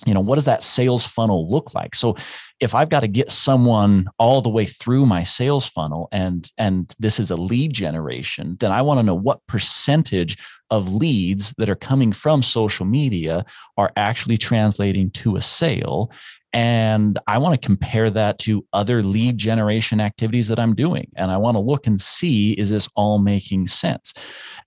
you 0.07 0.15
know 0.15 0.21
what 0.21 0.37
does 0.37 0.45
that 0.45 0.63
sales 0.63 1.07
funnel 1.07 1.51
look 1.51 1.75
like? 1.75 1.95
So 1.95 2.17
if 2.61 2.75
i've 2.75 2.89
got 2.89 3.01
to 3.01 3.09
get 3.09 3.31
someone 3.31 4.09
all 4.19 4.43
the 4.43 4.49
way 4.49 4.65
through 4.65 5.07
my 5.07 5.23
sales 5.23 5.69
funnel 5.69 6.09
and 6.13 6.51
and 6.59 6.95
this 6.99 7.21
is 7.21 7.31
a 7.31 7.37
lead 7.37 7.73
generation 7.73 8.57
then 8.61 8.73
i 8.73 8.83
want 8.83 8.99
to 8.99 9.03
know 9.03 9.15
what 9.15 9.47
percentage 9.47 10.37
of 10.71 10.93
leads 10.93 11.55
that 11.59 11.71
are 11.71 11.75
coming 11.75 12.13
from 12.13 12.43
social 12.43 12.87
media 12.87 13.45
are 13.77 13.93
actually 13.97 14.37
translating 14.37 15.11
to 15.11 15.37
a 15.37 15.43
sale. 15.43 16.11
And 16.53 17.19
i 17.27 17.39
want 17.39 17.61
to 17.61 17.67
compare 17.67 18.11
that 18.11 18.39
to 18.41 18.65
other 18.73 19.03
lead 19.03 19.37
generation 19.37 20.01
activities 20.01 20.49
that 20.49 20.59
i'm 20.59 20.75
doing. 20.75 21.11
And 21.17 21.31
i 21.31 21.37
want 21.37 21.57
to 21.57 21.63
look 21.63 21.87
and 21.87 22.01
see 22.01 22.53
is 22.53 22.71
this 22.71 22.89
all 22.97 23.19
making 23.19 23.67
sense? 23.67 24.15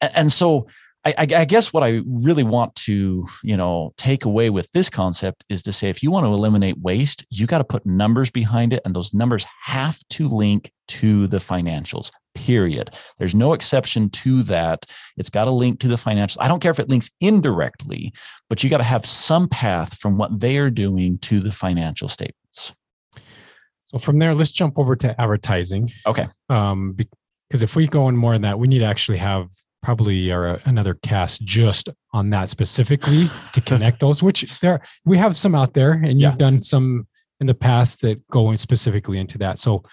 And, 0.02 0.32
so 0.32 0.68
I, 1.04 1.16
I, 1.18 1.46
guess 1.46 1.74
what 1.74 1.84
I 1.84 2.02
really 2.06 2.44
want 2.44 2.76
to, 2.76 3.26
you 3.44 3.58
know, 3.58 3.92
take 3.98 4.24
away 4.24 4.52
with 4.52 4.72
this 4.72 4.88
concept 4.88 5.44
is 5.50 5.64
to 5.64 5.74
say, 5.74 5.90
if 5.90 6.04
you 6.04 6.12
want 6.12 6.26
to 6.26 6.32
eliminate 6.32 6.78
waste, 6.78 7.26
you 7.32 7.48
got 7.48 7.58
to 7.58 7.64
put 7.64 7.86
numbers 7.88 8.30
behind 8.30 8.72
it, 8.72 8.84
and 8.86 8.96
those 8.96 9.12
numbers 9.12 9.46
have 9.64 10.00
to 10.12 10.28
link 10.28 10.72
to 10.90 11.26
the 11.26 11.38
financials. 11.38 12.12
Period. 12.36 12.92
There's 13.18 13.34
no 13.34 13.54
exception 13.54 14.12
to 14.12 14.44
that. 14.44 14.86
It's 15.18 15.32
got 15.32 15.46
to 15.46 15.52
link 15.52 15.80
to 15.80 15.88
the 15.88 15.96
financials. 15.96 16.38
I 16.40 16.48
don't 16.48 16.60
care 16.60 16.72
if 16.72 16.80
it 16.80 16.90
links 16.90 17.10
indirectly, 17.20 18.14
but 18.48 18.64
you 18.64 18.70
got 18.70 18.78
to 18.78 18.84
have 18.84 19.06
some 19.06 19.50
path 19.50 19.98
from 19.98 20.18
what 20.18 20.40
they 20.40 20.60
are 20.60 20.70
doing 20.70 21.18
to 21.20 21.40
the 21.40 21.52
financial 21.52 22.10
statements. 22.10 22.74
So 23.88 23.98
from 23.98 24.20
there, 24.20 24.36
let's 24.36 24.52
jump 24.52 24.78
over 24.78 24.96
to 24.98 25.20
advertising. 25.20 25.92
Okay. 26.06 26.28
Um, 26.48 26.96
because 27.50 27.64
if 27.64 27.76
we 27.76 27.88
go 27.88 28.08
in 28.08 28.16
more 28.16 28.34
in 28.34 28.44
that, 28.44 28.60
we 28.60 28.68
need 28.68 28.80
to 28.80 28.86
actually 28.86 29.18
have 29.18 29.50
probably 29.82 30.32
are 30.32 30.48
a, 30.48 30.62
another 30.66 30.94
cast 30.96 31.44
just 31.44 31.90
on 32.14 32.30
that 32.30 32.50
specifically 32.50 33.28
to 33.54 33.62
connect 33.66 34.00
those 34.00 34.22
which 34.22 34.60
there 34.60 34.82
we 35.06 35.18
have 35.18 35.36
some 35.36 35.56
out 35.56 35.74
there 35.74 35.92
and 35.92 36.22
you've 36.22 36.32
yeah. 36.34 36.38
done 36.38 36.62
some 36.62 37.08
in 37.40 37.48
the 37.48 37.54
past 37.54 38.02
that 38.02 38.26
go 38.28 38.52
in 38.52 38.58
specifically 38.58 39.18
into 39.18 39.38
that 39.38 39.60
so 39.60 39.84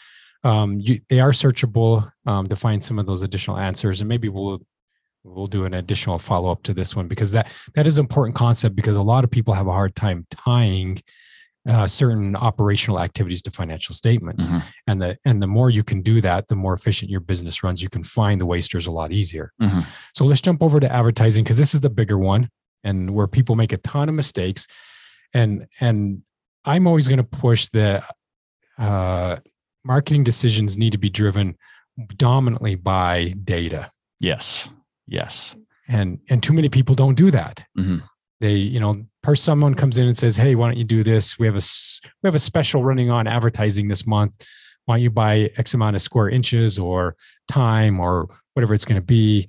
um, 0.45 0.79
you, 0.79 1.01
they 1.09 1.19
are 1.19 1.33
searchable 1.33 2.09
um, 2.27 2.47
to 2.47 2.55
find 2.55 2.83
some 2.83 2.99
of 2.99 3.07
those 3.07 3.23
additional 3.23 3.59
answers 3.59 4.01
and 4.01 4.09
maybe 4.09 4.29
we'll 4.29 4.61
we'll 5.25 5.47
do 5.47 5.65
an 5.65 5.75
additional 5.75 6.19
follow-up 6.19 6.63
to 6.63 6.73
this 6.73 6.95
one 6.95 7.09
because 7.09 7.33
that 7.33 7.49
that 7.75 7.87
is 7.87 7.99
an 7.99 8.05
important 8.05 8.37
concept 8.37 8.77
because 8.77 8.97
a 8.97 9.03
lot 9.03 9.25
of 9.25 9.31
people 9.31 9.55
have 9.55 9.67
a 9.67 9.73
hard 9.73 9.95
time 9.95 10.27
tying 10.31 11.01
uh, 11.69 11.87
certain 11.87 12.35
operational 12.35 12.99
activities 12.99 13.43
to 13.43 13.51
financial 13.51 13.95
statements. 13.95 14.47
Mm-hmm. 14.47 14.59
and 14.87 15.03
the 15.03 15.19
and 15.25 15.43
the 15.43 15.47
more 15.47 15.71
you 15.71 15.85
can 15.85 16.03
do 16.03 16.21
that 16.21 16.49
the 16.49 16.57
more 16.57 16.73
efficient 16.73 17.11
your 17.11 17.21
business 17.21 17.63
runs. 17.63 17.83
You 17.83 17.91
can 17.91 18.03
find 18.03 18.41
the 18.41 18.47
wasters 18.47 18.87
a 18.87 18.91
lot 18.91 19.13
easier. 19.13 19.53
Mm-hmm. 19.61 19.81
so 20.15 20.25
let's 20.25 20.41
jump 20.41 20.63
over 20.63 20.81
to 20.81 20.91
advertising 20.91 21.45
because 21.45 21.59
this 21.59 21.75
is 21.75 21.81
the 21.81 21.91
bigger 21.91 22.19
one 22.19 22.49
and 22.85 23.11
where 23.11 23.27
people 23.27 23.55
make 23.55 23.73
a 23.73 23.79
ton 23.79 24.09
of 24.09 24.15
mistakes. 24.15 24.67
And 25.35 25.67
and 25.81 26.23
i'm 26.65 26.87
always 26.87 27.07
going 27.07 27.19
to 27.19 27.25
push 27.25 27.67
that 27.71 28.05
uh, 28.79 29.37
marketing 29.85 30.25
decisions 30.25 30.77
need 30.77 30.93
to 30.93 30.99
be 30.99 31.11
driven 31.11 31.57
dominantly 32.17 32.77
by 32.77 33.35
data. 33.45 33.91
Yes. 34.21 34.71
Yes. 35.07 35.57
And 35.89 36.21
and 36.29 36.43
too 36.43 36.53
many 36.53 36.69
people 36.69 36.95
don't 36.95 37.15
do 37.15 37.31
that. 37.31 37.65
Mm-hmm. 37.79 37.99
they 38.41 38.55
you 38.55 38.81
know 38.81 39.05
or 39.29 39.37
someone 39.37 39.75
comes 39.75 39.99
in 39.99 40.07
and 40.07 40.17
says, 40.17 40.37
"Hey, 40.37 40.55
why 40.55 40.69
don't 40.69 40.79
you 40.79 40.85
do 40.85 41.05
this? 41.05 41.39
We 41.39 41.47
have 41.47 41.55
a 41.55 41.63
we 42.23 42.29
have 42.29 42.35
a 42.35 42.39
special 42.39 42.83
running 42.83 43.11
on 43.11 43.27
advertising 43.27 43.89
this 43.89 44.07
month. 44.07 44.47
Why 44.87 44.95
don't 44.95 45.03
you 45.03 45.11
buy 45.11 45.51
X 45.59 45.75
amount 45.75 45.97
of 45.97 46.03
square 46.03 46.31
inches 46.31 46.79
or 46.79 47.15
time 47.47 48.01
or 48.01 48.29
whatever 48.55 48.73
it's 48.73 48.87
going 48.87 49.01
to 49.01 49.07
be?" 49.07 49.49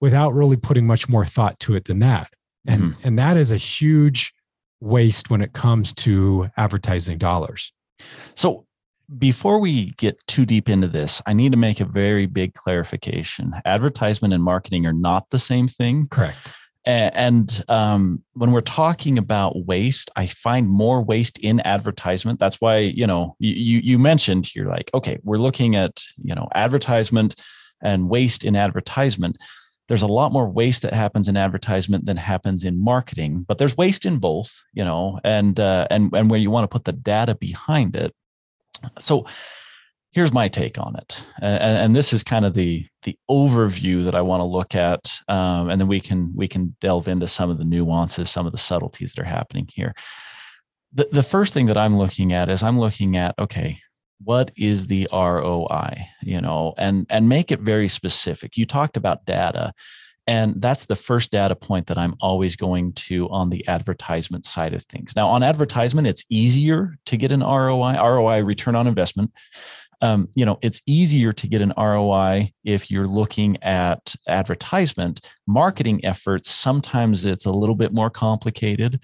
Without 0.00 0.34
really 0.34 0.56
putting 0.56 0.86
much 0.86 1.08
more 1.08 1.24
thought 1.24 1.58
to 1.60 1.74
it 1.74 1.86
than 1.86 2.00
that, 2.00 2.34
and 2.66 2.82
mm-hmm. 2.82 3.06
and 3.06 3.18
that 3.18 3.38
is 3.38 3.50
a 3.50 3.56
huge 3.56 4.34
waste 4.80 5.30
when 5.30 5.40
it 5.40 5.54
comes 5.54 5.94
to 5.94 6.50
advertising 6.58 7.16
dollars. 7.16 7.72
So 8.34 8.66
before 9.18 9.58
we 9.58 9.92
get 9.92 10.18
too 10.26 10.44
deep 10.44 10.68
into 10.68 10.88
this, 10.88 11.22
I 11.26 11.32
need 11.32 11.52
to 11.52 11.58
make 11.58 11.80
a 11.80 11.84
very 11.86 12.26
big 12.26 12.52
clarification. 12.52 13.54
Advertisement 13.64 14.34
and 14.34 14.42
marketing 14.42 14.84
are 14.86 14.92
not 14.92 15.30
the 15.30 15.38
same 15.38 15.68
thing. 15.68 16.08
Correct. 16.08 16.54
And 16.86 17.64
um, 17.68 18.22
when 18.34 18.52
we're 18.52 18.60
talking 18.60 19.16
about 19.16 19.64
waste, 19.64 20.10
I 20.16 20.26
find 20.26 20.68
more 20.68 21.02
waste 21.02 21.38
in 21.38 21.60
advertisement. 21.60 22.38
That's 22.38 22.60
why 22.60 22.78
you 22.78 23.06
know 23.06 23.36
you 23.38 23.78
you 23.78 23.98
mentioned 23.98 24.54
you're 24.54 24.68
like, 24.68 24.90
okay, 24.92 25.18
we're 25.22 25.38
looking 25.38 25.76
at 25.76 26.02
you 26.22 26.34
know 26.34 26.48
advertisement 26.54 27.36
and 27.82 28.08
waste 28.08 28.44
in 28.44 28.54
advertisement. 28.54 29.38
There's 29.88 30.02
a 30.02 30.06
lot 30.06 30.32
more 30.32 30.48
waste 30.48 30.82
that 30.82 30.94
happens 30.94 31.28
in 31.28 31.36
advertisement 31.36 32.06
than 32.06 32.16
happens 32.16 32.64
in 32.64 32.82
marketing, 32.82 33.44
but 33.46 33.58
there's 33.58 33.76
waste 33.76 34.06
in 34.06 34.18
both, 34.18 34.62
you 34.72 34.84
know, 34.84 35.20
and 35.24 35.58
uh, 35.58 35.86
and 35.90 36.14
and 36.14 36.30
where 36.30 36.40
you 36.40 36.50
want 36.50 36.64
to 36.64 36.74
put 36.74 36.84
the 36.84 36.92
data 36.92 37.34
behind 37.34 37.96
it. 37.96 38.14
So 38.98 39.26
here's 40.14 40.32
my 40.32 40.46
take 40.46 40.78
on 40.78 40.94
it. 40.96 41.22
And, 41.42 41.78
and, 41.78 41.96
this 41.96 42.12
is 42.12 42.22
kind 42.22 42.44
of 42.44 42.54
the 42.54 42.86
the 43.02 43.18
overview 43.28 44.04
that 44.04 44.14
i 44.14 44.22
want 44.22 44.40
to 44.40 44.44
look 44.44 44.74
at 44.74 45.12
um, 45.28 45.68
and 45.68 45.78
then 45.78 45.88
we 45.88 46.00
can 46.00 46.32
we 46.34 46.48
can 46.48 46.74
delve 46.80 47.08
into 47.08 47.26
some 47.26 47.50
of 47.50 47.58
the 47.58 47.64
nuances 47.64 48.30
some 48.30 48.46
of 48.46 48.52
the 48.52 48.58
subtleties 48.58 49.12
that 49.12 49.22
are 49.22 49.26
happening 49.26 49.68
here. 49.70 49.94
The, 50.92 51.08
the 51.12 51.22
first 51.22 51.52
thing 51.52 51.66
that 51.66 51.76
i'm 51.76 51.98
looking 51.98 52.32
at 52.32 52.48
is 52.48 52.62
i'm 52.62 52.80
looking 52.80 53.16
at 53.16 53.34
okay 53.38 53.78
what 54.22 54.52
is 54.56 54.86
the 54.86 55.06
roi 55.12 56.06
you 56.22 56.40
know 56.40 56.72
and 56.78 57.06
and 57.10 57.28
make 57.28 57.50
it 57.50 57.60
very 57.60 57.88
specific. 57.88 58.56
You 58.56 58.64
talked 58.64 58.96
about 58.96 59.26
data 59.26 59.72
and 60.26 60.60
that's 60.60 60.86
the 60.86 60.96
first 60.96 61.30
data 61.30 61.54
point 61.54 61.86
that 61.88 61.98
I'm 61.98 62.14
always 62.20 62.56
going 62.56 62.94
to 62.94 63.28
on 63.28 63.50
the 63.50 63.66
advertisement 63.68 64.46
side 64.46 64.72
of 64.72 64.82
things. 64.82 65.14
Now, 65.14 65.28
on 65.28 65.42
advertisement, 65.42 66.06
it's 66.06 66.24
easier 66.30 66.94
to 67.06 67.16
get 67.18 67.30
an 67.30 67.40
ROI, 67.40 67.96
ROI 68.02 68.42
return 68.42 68.74
on 68.74 68.86
investment 68.86 69.32
um, 70.04 70.28
you 70.34 70.44
know 70.44 70.58
it's 70.60 70.82
easier 70.86 71.32
to 71.32 71.48
get 71.48 71.62
an 71.62 71.72
roi 71.78 72.52
if 72.62 72.90
you're 72.90 73.06
looking 73.06 73.62
at 73.62 74.14
advertisement. 74.28 75.20
Marketing 75.46 76.04
efforts 76.04 76.50
sometimes 76.50 77.24
it's 77.24 77.46
a 77.46 77.52
little 77.52 77.74
bit 77.74 77.92
more 77.92 78.10
complicated. 78.10 79.02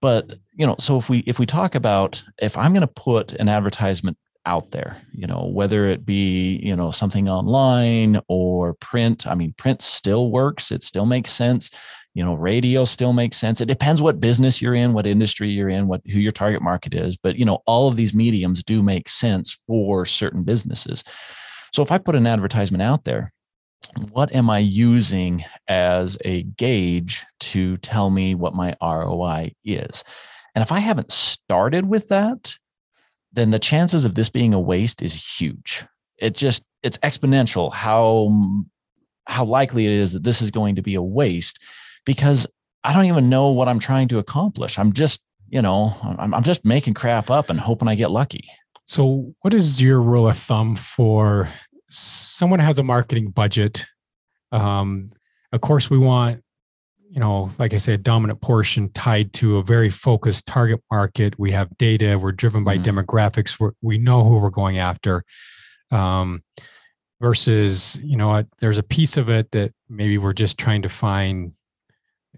But 0.00 0.34
you 0.54 0.66
know 0.66 0.76
so 0.78 0.98
if 0.98 1.08
we 1.08 1.18
if 1.20 1.38
we 1.38 1.46
talk 1.46 1.74
about 1.74 2.22
if 2.40 2.56
i'm 2.56 2.72
going 2.72 2.80
to 2.80 2.86
put 2.86 3.32
an 3.32 3.48
advertisement 3.48 4.16
out 4.46 4.70
there 4.70 4.96
you 5.12 5.26
know 5.26 5.50
whether 5.52 5.86
it 5.86 6.06
be 6.06 6.56
you 6.62 6.74
know 6.74 6.90
something 6.90 7.28
online 7.28 8.20
or 8.28 8.72
print 8.74 9.26
i 9.26 9.34
mean 9.34 9.54
print 9.58 9.82
still 9.82 10.30
works. 10.30 10.72
It 10.72 10.82
still 10.82 11.06
makes 11.06 11.30
sense 11.30 11.70
you 12.14 12.24
know 12.24 12.34
radio 12.34 12.84
still 12.84 13.12
makes 13.12 13.36
sense. 13.36 13.60
It 13.60 13.66
depends 13.66 14.02
what 14.02 14.20
business 14.20 14.60
you're 14.60 14.74
in 14.74 14.92
what 14.92 15.06
industry 15.06 15.48
you're 15.48 15.68
in 15.68 15.86
what 15.86 16.02
who 16.06 16.18
your 16.18 16.32
target 16.32 16.62
market 16.62 16.94
is 16.94 17.16
but 17.16 17.36
you 17.36 17.44
know 17.44 17.62
all 17.66 17.88
of 17.88 17.96
these 17.96 18.14
mediums 18.14 18.62
do 18.62 18.82
make 18.82 19.08
sense 19.08 19.56
for 19.66 20.04
certain 20.04 20.42
businesses. 20.42 21.04
So 21.72 21.82
if 21.82 21.92
i 21.92 21.98
put 21.98 22.16
an 22.16 22.26
advertisement 22.26 22.82
out 22.82 23.04
there 23.04 23.32
what 24.12 24.32
am 24.34 24.50
i 24.50 24.58
using 24.58 25.42
as 25.66 26.18
a 26.24 26.42
gauge 26.42 27.24
to 27.40 27.76
tell 27.78 28.10
me 28.10 28.34
what 28.34 28.54
my 28.54 28.76
roi 28.82 29.52
is? 29.64 30.04
And 30.54 30.62
if 30.62 30.72
i 30.72 30.78
haven't 30.78 31.12
started 31.12 31.88
with 31.88 32.08
that 32.08 32.56
then 33.32 33.50
the 33.50 33.58
chances 33.58 34.04
of 34.04 34.14
this 34.14 34.28
being 34.28 34.54
a 34.54 34.60
waste 34.60 35.02
is 35.02 35.38
huge. 35.38 35.86
It 36.18 36.34
just 36.34 36.64
it's 36.82 36.98
exponential 36.98 37.72
how 37.72 38.30
how 39.26 39.44
likely 39.44 39.86
it 39.86 39.92
is 39.92 40.12
that 40.12 40.24
this 40.24 40.42
is 40.42 40.50
going 40.50 40.74
to 40.76 40.82
be 40.82 40.94
a 40.94 41.02
waste 41.02 41.58
because 42.04 42.46
I 42.84 42.92
don't 42.92 43.06
even 43.06 43.28
know 43.28 43.48
what 43.48 43.68
I'm 43.68 43.78
trying 43.78 44.08
to 44.08 44.18
accomplish. 44.18 44.78
I'm 44.78 44.92
just, 44.92 45.20
you 45.48 45.62
know, 45.62 45.94
I'm, 46.02 46.34
I'm 46.34 46.42
just 46.42 46.64
making 46.64 46.94
crap 46.94 47.30
up 47.30 47.50
and 47.50 47.60
hoping 47.60 47.88
I 47.88 47.94
get 47.94 48.10
lucky. 48.10 48.44
So, 48.84 49.34
what 49.42 49.54
is 49.54 49.80
your 49.80 50.00
rule 50.00 50.28
of 50.28 50.38
thumb 50.38 50.76
for 50.76 51.48
someone 51.88 52.60
has 52.60 52.78
a 52.78 52.82
marketing 52.82 53.30
budget? 53.30 53.86
Um, 54.52 55.10
of 55.52 55.60
course, 55.60 55.90
we 55.90 55.98
want, 55.98 56.42
you 57.10 57.20
know, 57.20 57.50
like 57.58 57.74
I 57.74 57.76
said, 57.76 58.02
dominant 58.02 58.40
portion 58.40 58.90
tied 58.92 59.32
to 59.34 59.58
a 59.58 59.62
very 59.62 59.90
focused 59.90 60.46
target 60.46 60.80
market. 60.90 61.38
We 61.38 61.50
have 61.52 61.76
data. 61.76 62.18
We're 62.18 62.32
driven 62.32 62.64
by 62.64 62.78
mm-hmm. 62.78 62.98
demographics. 62.98 63.60
We're, 63.60 63.72
we 63.82 63.98
know 63.98 64.24
who 64.24 64.38
we're 64.38 64.50
going 64.50 64.78
after. 64.78 65.24
Um, 65.90 66.42
versus, 67.20 68.00
you 68.02 68.16
know, 68.16 68.44
there's 68.60 68.78
a 68.78 68.82
piece 68.82 69.16
of 69.16 69.28
it 69.28 69.50
that 69.50 69.72
maybe 69.88 70.18
we're 70.18 70.32
just 70.32 70.56
trying 70.58 70.82
to 70.82 70.88
find 70.88 71.52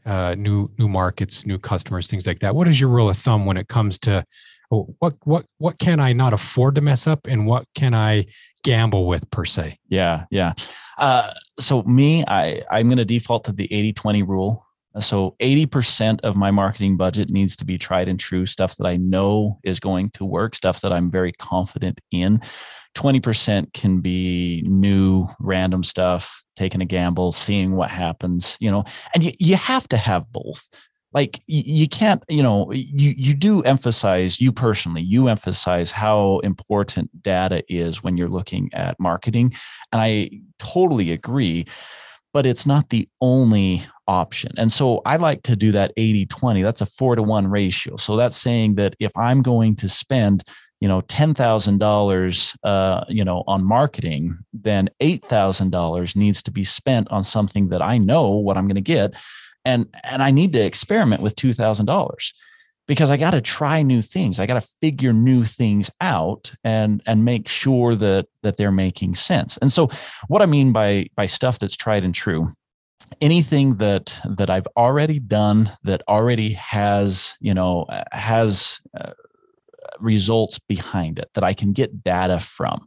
uh, 0.05 0.35
new 0.37 0.71
new 0.79 0.89
markets, 0.89 1.47
new 1.47 1.59
customers, 1.59 2.09
things 2.09 2.27
like 2.27 2.41
that. 2.41 2.55
What 2.55 2.69
is 2.69 2.81
your 2.81 2.91
rule 2.91 3.09
of 3.09 3.17
thumb 3.17 3.47
when 3.47 3.57
it 3.57 3.69
comes 3.69 3.99
to 4.01 4.25
oh, 4.71 4.95
what 4.99 5.15
what 5.25 5.47
what 5.59 5.79
can 5.79 6.01
I 6.01 6.13
not 6.13 6.33
afford 6.33 6.75
to 6.77 6.81
mess 6.81 7.07
up, 7.07 7.27
and 7.27 7.47
what 7.47 7.67
can 7.75 7.95
I 7.95 8.27
gamble 8.65 9.07
with 9.07 9.31
per 9.31 9.45
se? 9.45 9.79
Yeah, 9.89 10.25
yeah. 10.31 10.55
Uh, 10.99 11.31
so 11.59 11.83
me, 11.83 12.25
I 12.27 12.63
I'm 12.71 12.89
going 12.89 12.99
to 12.99 13.05
default 13.05 13.45
to 13.45 13.53
the 13.53 13.69
80-20 13.69 14.27
rule. 14.27 14.67
So 15.01 15.37
80% 15.41 16.21
of 16.21 16.37
my 16.37 16.51
marketing 16.51 16.99
budget 16.99 17.31
needs 17.31 17.57
to 17.57 17.65
be 17.65 17.79
tried 17.79 18.09
and 18.09 18.21
true 18.21 18.45
stuff 18.45 18.77
that 18.77 18.87
I 18.87 18.99
know 18.99 19.59
is 19.65 19.81
going 19.81 20.11
to 20.11 20.25
work, 20.27 20.55
stuff 20.55 20.83
that 20.83 20.93
I'm 20.93 21.11
very 21.11 21.33
confident 21.33 22.03
in. 22.11 22.43
20% 22.95 23.73
can 23.73 24.01
be 24.01 24.63
new, 24.67 25.27
random 25.41 25.83
stuff, 25.83 26.43
taking 26.57 26.81
a 26.81 26.87
gamble, 26.87 27.33
seeing 27.33 27.73
what 27.73 27.91
happens, 27.91 28.57
you 28.61 28.71
know, 28.71 28.85
and 29.15 29.25
you, 29.25 29.33
you 29.39 29.57
have 29.57 29.89
to 29.89 29.97
have 29.97 30.31
both. 30.33 30.69
Like 31.15 31.41
you 31.47 31.89
can't, 31.89 32.25
you 32.29 32.43
know, 32.43 32.73
you, 32.73 33.15
you 33.17 33.35
do 33.35 33.61
emphasize, 33.63 34.41
you 34.41 34.51
personally, 34.51 35.03
you 35.03 35.29
emphasize 35.29 35.91
how 35.91 36.39
important 36.39 37.23
data 37.23 37.63
is 37.69 38.03
when 38.03 38.17
you're 38.17 38.29
looking 38.29 38.71
at 38.73 38.99
marketing. 38.99 39.53
And 39.93 40.01
I 40.01 40.31
totally 40.59 41.13
agree 41.13 41.67
but 42.33 42.47
it's 42.47 42.67
not 42.67 42.89
the 42.89 43.09
only 43.21 43.83
option. 44.07 44.53
And 44.57 44.73
so 44.73 45.03
I 45.05 45.17
like 45.17 45.43
to 45.45 45.57
do 45.57 45.73
that 45.73 45.93
80 45.97 46.27
20. 46.27 46.63
That's 46.63 46.81
a 46.81 46.87
four 46.87 47.15
to 47.15 47.23
one 47.23 47.47
ratio. 47.47 47.97
So 47.97 48.17
that's 48.17 48.37
saying 48.37 48.77
that 48.77 48.97
if 48.99 49.17
I'm 49.17 49.43
going 49.43 49.77
to 49.77 49.89
spend 49.89 50.45
you 50.83 50.89
know 50.89 51.01
$10,000 51.03 52.57
uh, 52.65 53.05
you 53.09 53.25
know 53.25 53.45
on 53.47 53.65
marketing 53.65 54.37
then 54.53 54.91
$8,000 55.01 56.17
needs 56.17 56.43
to 56.43 56.51
be 56.51 56.65
spent 56.65 57.09
on 57.11 57.23
something 57.23 57.69
that 57.69 57.81
I 57.81 57.99
know 57.99 58.31
what 58.31 58.57
I'm 58.57 58.67
going 58.67 58.75
to 58.75 58.81
get 58.81 59.15
and 59.65 59.87
and 60.03 60.23
I 60.23 60.33
need 60.33 60.53
to 60.55 60.59
experiment 60.59 61.23
with 61.23 61.37
$2,000 61.37 62.33
because 62.89 63.11
I 63.13 63.17
got 63.17 63.31
to 63.31 63.41
try 63.41 63.83
new 63.83 64.03
things. 64.03 64.41
I 64.41 64.47
got 64.47 64.61
to 64.61 64.69
figure 64.81 65.13
new 65.13 65.45
things 65.45 65.89
out 66.01 66.53
and 66.65 67.01
and 67.07 67.25
make 67.25 67.49
sure 67.49 67.95
that 67.95 68.27
that 68.43 68.57
they're 68.57 68.73
making 68.73 69.15
sense. 69.15 69.57
And 69.59 69.71
so 69.71 69.89
what 70.27 70.43
I 70.43 70.47
mean 70.47 70.73
by 70.73 71.07
by 71.15 71.27
stuff 71.27 71.61
that's 71.61 71.77
tried 71.77 72.03
and 72.03 72.15
true 72.15 72.51
anything 73.21 73.77
that 73.77 74.21
that 74.25 74.51
I've 74.51 74.67
already 74.77 75.21
done 75.21 75.71
that 75.85 76.03
already 76.09 76.55
has, 76.55 77.37
you 77.41 77.55
know, 77.55 77.87
has 78.13 78.81
uh, 78.99 79.13
results 80.03 80.59
behind 80.59 81.19
it 81.19 81.29
that 81.35 81.45
I 81.45 81.55
can 81.55 81.73
get 81.73 82.03
data 82.03 82.41
from. 82.41 82.87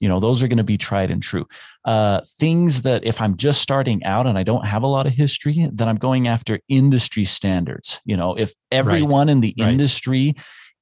You 0.00 0.08
know, 0.08 0.20
those 0.20 0.42
are 0.42 0.48
going 0.48 0.58
to 0.58 0.64
be 0.64 0.78
tried 0.78 1.10
and 1.10 1.22
true. 1.22 1.46
Uh, 1.84 2.20
things 2.38 2.82
that 2.82 3.04
if 3.04 3.20
I'm 3.20 3.36
just 3.36 3.60
starting 3.60 4.02
out 4.04 4.26
and 4.26 4.38
I 4.38 4.42
don't 4.42 4.66
have 4.66 4.82
a 4.82 4.88
lot 4.88 5.06
of 5.06 5.12
history, 5.12 5.68
then 5.72 5.88
I'm 5.88 5.96
going 5.96 6.28
after 6.28 6.60
industry 6.68 7.24
standards. 7.24 8.00
You 8.04 8.16
know, 8.16 8.34
if 8.34 8.54
everyone 8.70 9.26
right. 9.26 9.32
in 9.32 9.40
the 9.40 9.54
right. 9.58 9.68
industry 9.68 10.34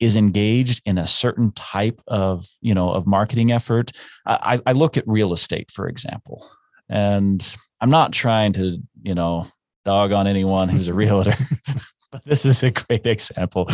is 0.02 0.16
engaged 0.16 0.82
in 0.84 0.98
a 0.98 1.06
certain 1.06 1.52
type 1.52 2.00
of 2.08 2.44
you 2.60 2.74
know 2.74 2.90
of 2.90 3.06
marketing 3.06 3.52
effort 3.52 3.92
I, 4.26 4.60
I 4.66 4.72
look 4.72 4.96
at 4.96 5.04
real 5.06 5.32
estate 5.32 5.70
for 5.70 5.86
example 5.86 6.44
and 6.88 7.56
i'm 7.80 7.90
not 7.90 8.12
trying 8.12 8.52
to 8.54 8.78
you 9.00 9.14
know 9.14 9.46
dog 9.84 10.10
on 10.10 10.26
anyone 10.26 10.68
who's 10.68 10.88
a 10.88 10.94
realtor 11.02 11.36
but 12.10 12.24
this 12.24 12.44
is 12.44 12.64
a 12.64 12.72
great 12.72 13.06
example 13.06 13.68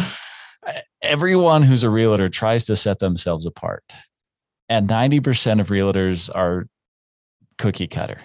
everyone 1.03 1.63
who's 1.63 1.83
a 1.83 1.91
realtor 1.91 2.29
tries 2.29 2.67
to 2.67 2.77
set 2.77 2.99
themselves 2.99 3.47
apart. 3.47 3.85
And 4.69 4.89
90% 4.89 5.61
of 5.61 5.69
realtors 5.69 6.31
are 6.35 6.67
cookie 7.59 7.87
cutter. 7.87 8.21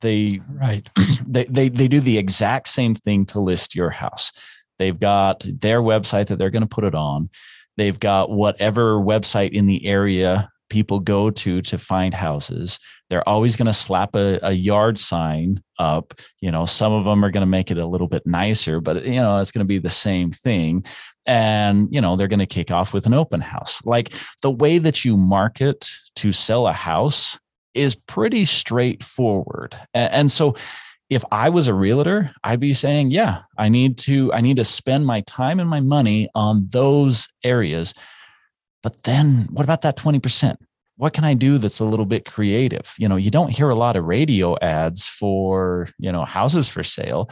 They 0.00 0.40
right. 0.48 0.88
They, 1.28 1.44
they 1.46 1.68
they 1.68 1.88
do 1.88 2.00
the 2.00 2.18
exact 2.18 2.68
same 2.68 2.94
thing 2.94 3.26
to 3.26 3.40
list 3.40 3.74
your 3.74 3.90
house. 3.90 4.30
They've 4.78 4.98
got 4.98 5.44
their 5.44 5.82
website 5.82 6.28
that 6.28 6.38
they're 6.38 6.50
going 6.50 6.62
to 6.62 6.68
put 6.68 6.84
it 6.84 6.94
on. 6.94 7.30
They've 7.76 7.98
got 7.98 8.30
whatever 8.30 9.00
website 9.00 9.50
in 9.50 9.66
the 9.66 9.84
area 9.86 10.48
people 10.70 11.00
go 11.00 11.30
to 11.30 11.62
to 11.62 11.78
find 11.78 12.14
houses. 12.14 12.78
They're 13.10 13.28
always 13.28 13.56
going 13.56 13.66
to 13.66 13.72
slap 13.72 14.14
a, 14.14 14.38
a, 14.42 14.52
yard 14.52 14.98
sign 14.98 15.62
up. 15.78 16.14
You 16.40 16.52
know, 16.52 16.64
some 16.64 16.92
of 16.92 17.04
them 17.04 17.24
are 17.24 17.30
going 17.30 17.42
to 17.42 17.46
make 17.46 17.70
it 17.70 17.78
a 17.78 17.86
little 17.86 18.08
bit 18.08 18.26
nicer, 18.26 18.80
but 18.80 19.04
you 19.04 19.20
know, 19.20 19.38
it's 19.38 19.52
going 19.52 19.64
to 19.64 19.68
be 19.68 19.78
the 19.78 19.90
same 19.90 20.30
thing 20.30 20.84
and 21.26 21.88
you 21.90 22.00
know 22.00 22.16
they're 22.16 22.28
going 22.28 22.38
to 22.38 22.46
kick 22.46 22.70
off 22.70 22.92
with 22.92 23.06
an 23.06 23.14
open 23.14 23.40
house. 23.40 23.82
Like 23.84 24.12
the 24.42 24.50
way 24.50 24.78
that 24.78 25.04
you 25.04 25.16
market 25.16 25.90
to 26.16 26.32
sell 26.32 26.66
a 26.66 26.72
house 26.72 27.38
is 27.74 27.94
pretty 27.94 28.44
straightforward. 28.44 29.76
And, 29.94 30.30
so 30.30 30.54
if 31.08 31.24
i 31.30 31.48
was 31.48 31.68
a 31.68 31.74
realtor 31.74 32.32
i'd 32.42 32.58
be 32.58 32.74
saying 32.74 33.12
yeah 33.12 33.42
i 33.58 33.68
need 33.68 33.96
to 33.96 34.32
i 34.32 34.40
need 34.40 34.56
to 34.56 34.64
spend 34.64 35.06
my 35.06 35.20
time 35.20 35.60
and 35.60 35.70
my 35.70 35.78
money 35.78 36.28
on 36.34 36.66
those 36.70 37.28
areas. 37.44 37.94
But 38.82 39.04
then 39.04 39.48
what 39.50 39.64
about 39.64 39.82
that 39.82 39.96
20% 39.96 40.56
what 40.96 41.12
can 41.12 41.24
i 41.24 41.34
do 41.34 41.58
that's 41.58 41.78
a 41.78 41.84
little 41.84 42.06
bit 42.06 42.24
creative? 42.24 42.92
You 42.98 43.08
know 43.08 43.16
you 43.16 43.30
don't 43.30 43.54
hear 43.54 43.68
a 43.68 43.74
lot 43.74 43.96
of 43.96 44.04
radio 44.04 44.56
ads 44.60 45.06
for 45.06 45.88
you 45.98 46.10
know 46.10 46.24
houses 46.24 46.68
for 46.68 46.82
sale. 46.82 47.30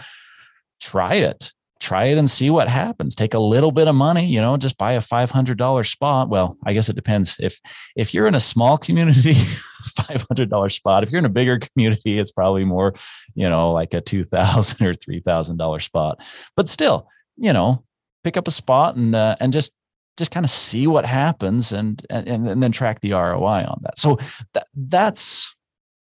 Try 0.80 1.14
it 1.14 1.52
try 1.85 2.05
it 2.05 2.18
and 2.18 2.31
see 2.31 2.51
what 2.51 2.68
happens 2.68 3.14
take 3.14 3.35
a 3.35 3.38
little 3.38 3.70
bit 3.70 3.88
of 3.88 3.94
money 3.94 4.27
you 4.27 4.40
know 4.40 4.57
just 4.57 4.79
buy 4.79 4.92
a 4.92 5.01
$500 5.01 5.87
spot 5.87 6.29
well 6.29 6.57
i 6.64 6.73
guess 6.73 6.88
it 6.88 6.97
depends 6.97 7.37
if 7.38 7.61
if 7.97 8.14
you're 8.14 8.27
in 8.27 8.35
a 8.35 8.40
small 8.40 8.79
community 8.79 9.35
$500 9.99 10.73
spot 10.73 11.03
if 11.03 11.11
you're 11.11 11.18
in 11.18 11.25
a 11.25 11.29
bigger 11.29 11.59
community 11.59 12.18
it's 12.18 12.33
probably 12.33 12.64
more 12.64 12.94
you 13.35 13.49
know 13.49 13.73
like 13.73 13.94
a 13.94 14.01
2000 14.01 14.87
or 14.87 14.94
$3000 14.94 15.83
spot 15.83 16.20
but 16.57 16.68
still 16.68 17.09
you 17.37 17.53
know 17.53 17.85
pick 18.25 18.37
up 18.37 18.49
a 18.49 18.51
spot 18.51 18.97
and 18.97 19.14
uh, 19.14 19.37
and 19.38 19.53
just 19.53 19.73
just 20.16 20.31
kind 20.31 20.44
of 20.44 20.51
see 20.51 20.87
what 20.87 21.05
happens 21.07 21.73
and, 21.73 22.05
and 22.11 22.29
and 22.29 22.62
then 22.62 22.73
track 22.73 23.01
the 23.01 23.12
ROI 23.12 23.64
on 23.66 23.81
that. 23.83 23.99
So 23.99 24.18
that, 24.55 24.66
that's 24.75 25.55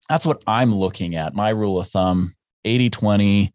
that's 0.09 0.25
what 0.25 0.41
I'm 0.47 0.73
looking 0.73 1.15
at. 1.15 1.35
My 1.35 1.49
rule 1.49 1.79
of 1.79 1.87
thumb, 1.87 2.33
80 2.65 2.89
20, 2.89 3.53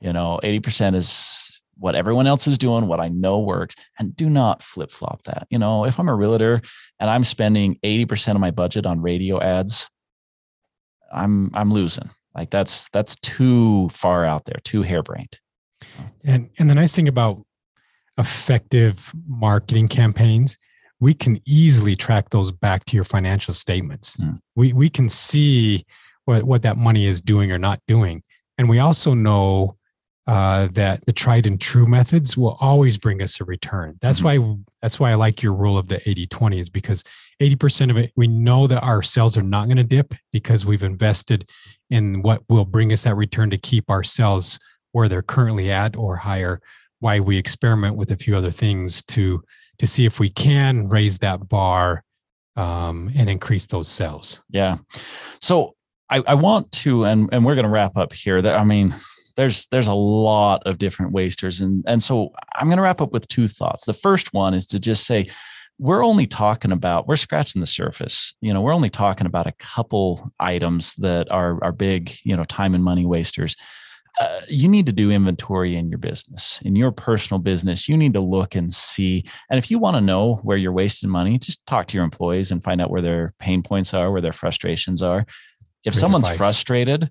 you 0.00 0.12
know, 0.12 0.40
80% 0.42 0.96
is 0.96 1.51
what 1.78 1.94
everyone 1.94 2.26
else 2.26 2.46
is 2.46 2.58
doing, 2.58 2.86
what 2.86 3.00
I 3.00 3.08
know 3.08 3.38
works, 3.38 3.74
and 3.98 4.14
do 4.14 4.28
not 4.28 4.62
flip 4.62 4.90
flop 4.90 5.22
that. 5.22 5.46
You 5.50 5.58
know, 5.58 5.84
if 5.84 5.98
I'm 5.98 6.08
a 6.08 6.14
realtor 6.14 6.60
and 7.00 7.10
I'm 7.10 7.24
spending 7.24 7.78
80% 7.82 8.32
of 8.34 8.40
my 8.40 8.50
budget 8.50 8.86
on 8.86 9.00
radio 9.00 9.40
ads, 9.40 9.88
I'm 11.12 11.50
I'm 11.54 11.70
losing. 11.70 12.10
Like 12.34 12.50
that's 12.50 12.88
that's 12.90 13.16
too 13.16 13.88
far 13.90 14.24
out 14.24 14.44
there, 14.44 14.58
too 14.64 14.82
harebrained. 14.82 15.38
And 16.24 16.50
and 16.58 16.70
the 16.70 16.74
nice 16.74 16.94
thing 16.94 17.08
about 17.08 17.42
effective 18.18 19.12
marketing 19.26 19.88
campaigns, 19.88 20.58
we 21.00 21.14
can 21.14 21.40
easily 21.44 21.96
track 21.96 22.30
those 22.30 22.52
back 22.52 22.84
to 22.86 22.96
your 22.96 23.04
financial 23.04 23.54
statements. 23.54 24.16
Mm. 24.16 24.38
We 24.54 24.72
we 24.72 24.88
can 24.88 25.08
see 25.08 25.84
what, 26.24 26.44
what 26.44 26.62
that 26.62 26.76
money 26.76 27.06
is 27.06 27.20
doing 27.20 27.50
or 27.52 27.58
not 27.58 27.80
doing. 27.86 28.22
And 28.58 28.68
we 28.68 28.78
also 28.78 29.14
know 29.14 29.76
uh, 30.26 30.68
that 30.72 31.04
the 31.04 31.12
tried 31.12 31.46
and 31.46 31.60
true 31.60 31.86
methods 31.86 32.36
will 32.36 32.56
always 32.60 32.96
bring 32.96 33.20
us 33.20 33.40
a 33.40 33.44
return. 33.44 33.98
That's 34.00 34.20
mm-hmm. 34.20 34.42
why 34.42 34.56
that's 34.80 35.00
why 35.00 35.10
I 35.10 35.14
like 35.14 35.42
your 35.42 35.52
rule 35.52 35.76
of 35.76 35.88
the 35.88 35.98
80-20 35.98 36.60
is 36.60 36.70
because 36.70 37.04
80% 37.40 37.90
of 37.90 37.96
it 37.96 38.12
we 38.16 38.28
know 38.28 38.66
that 38.66 38.82
our 38.82 39.02
sales 39.02 39.36
are 39.36 39.42
not 39.42 39.66
going 39.66 39.76
to 39.78 39.84
dip 39.84 40.14
because 40.30 40.64
we've 40.64 40.82
invested 40.82 41.48
in 41.90 42.22
what 42.22 42.42
will 42.48 42.64
bring 42.64 42.92
us 42.92 43.02
that 43.02 43.16
return 43.16 43.50
to 43.50 43.58
keep 43.58 43.90
our 43.90 44.02
sales 44.02 44.58
where 44.92 45.08
they're 45.08 45.22
currently 45.22 45.70
at 45.70 45.96
or 45.96 46.16
higher. 46.16 46.60
Why 47.00 47.18
we 47.18 47.36
experiment 47.36 47.96
with 47.96 48.12
a 48.12 48.16
few 48.16 48.36
other 48.36 48.52
things 48.52 49.02
to 49.06 49.42
to 49.78 49.86
see 49.88 50.04
if 50.04 50.20
we 50.20 50.30
can 50.30 50.88
raise 50.88 51.18
that 51.18 51.48
bar 51.48 52.04
um, 52.54 53.10
and 53.16 53.28
increase 53.28 53.66
those 53.66 53.88
sales. 53.88 54.40
Yeah. 54.50 54.76
So 55.40 55.74
I, 56.08 56.22
I 56.26 56.34
want 56.34 56.70
to, 56.72 57.04
and 57.04 57.28
and 57.32 57.44
we're 57.44 57.54
going 57.54 57.64
to 57.64 57.70
wrap 57.70 57.96
up 57.96 58.12
here. 58.12 58.40
That 58.40 58.58
I 58.58 58.64
mean, 58.64 58.94
there's 59.36 59.66
there's 59.68 59.88
a 59.88 59.94
lot 59.94 60.62
of 60.66 60.78
different 60.78 61.12
wasters 61.12 61.60
and 61.60 61.84
and 61.86 62.02
so 62.02 62.30
i'm 62.56 62.66
going 62.66 62.76
to 62.76 62.82
wrap 62.82 63.00
up 63.00 63.12
with 63.12 63.28
two 63.28 63.48
thoughts. 63.48 63.84
The 63.84 63.94
first 63.94 64.32
one 64.32 64.54
is 64.54 64.66
to 64.66 64.78
just 64.78 65.06
say 65.06 65.28
we're 65.78 66.04
only 66.04 66.26
talking 66.26 66.72
about 66.72 67.08
we're 67.08 67.16
scratching 67.16 67.60
the 67.60 67.66
surface 67.66 68.34
you 68.40 68.52
know 68.52 68.60
we're 68.60 68.74
only 68.74 68.90
talking 68.90 69.26
about 69.26 69.46
a 69.46 69.52
couple 69.52 70.30
items 70.38 70.94
that 70.96 71.30
are 71.30 71.62
are 71.62 71.72
big 71.72 72.12
you 72.24 72.36
know 72.36 72.44
time 72.44 72.74
and 72.74 72.84
money 72.84 73.06
wasters. 73.06 73.56
Uh, 74.20 74.40
you 74.46 74.68
need 74.68 74.84
to 74.84 74.92
do 74.92 75.10
inventory 75.10 75.74
in 75.74 75.88
your 75.88 75.98
business 75.98 76.60
in 76.66 76.76
your 76.76 76.92
personal 76.92 77.38
business. 77.38 77.88
You 77.88 77.96
need 77.96 78.12
to 78.12 78.20
look 78.20 78.54
and 78.54 78.72
see 78.72 79.24
and 79.50 79.58
if 79.58 79.70
you 79.70 79.78
want 79.78 79.96
to 79.96 80.02
know 80.02 80.36
where 80.42 80.58
you're 80.58 80.70
wasting 80.72 81.08
money 81.08 81.38
just 81.38 81.64
talk 81.66 81.86
to 81.88 81.96
your 81.96 82.04
employees 82.04 82.50
and 82.52 82.62
find 82.62 82.80
out 82.80 82.90
where 82.90 83.00
their 83.00 83.30
pain 83.38 83.62
points 83.62 83.94
are 83.94 84.12
where 84.12 84.20
their 84.20 84.34
frustrations 84.34 85.00
are. 85.00 85.24
If 85.84 85.94
someone's 85.94 86.28
frustrated 86.36 87.10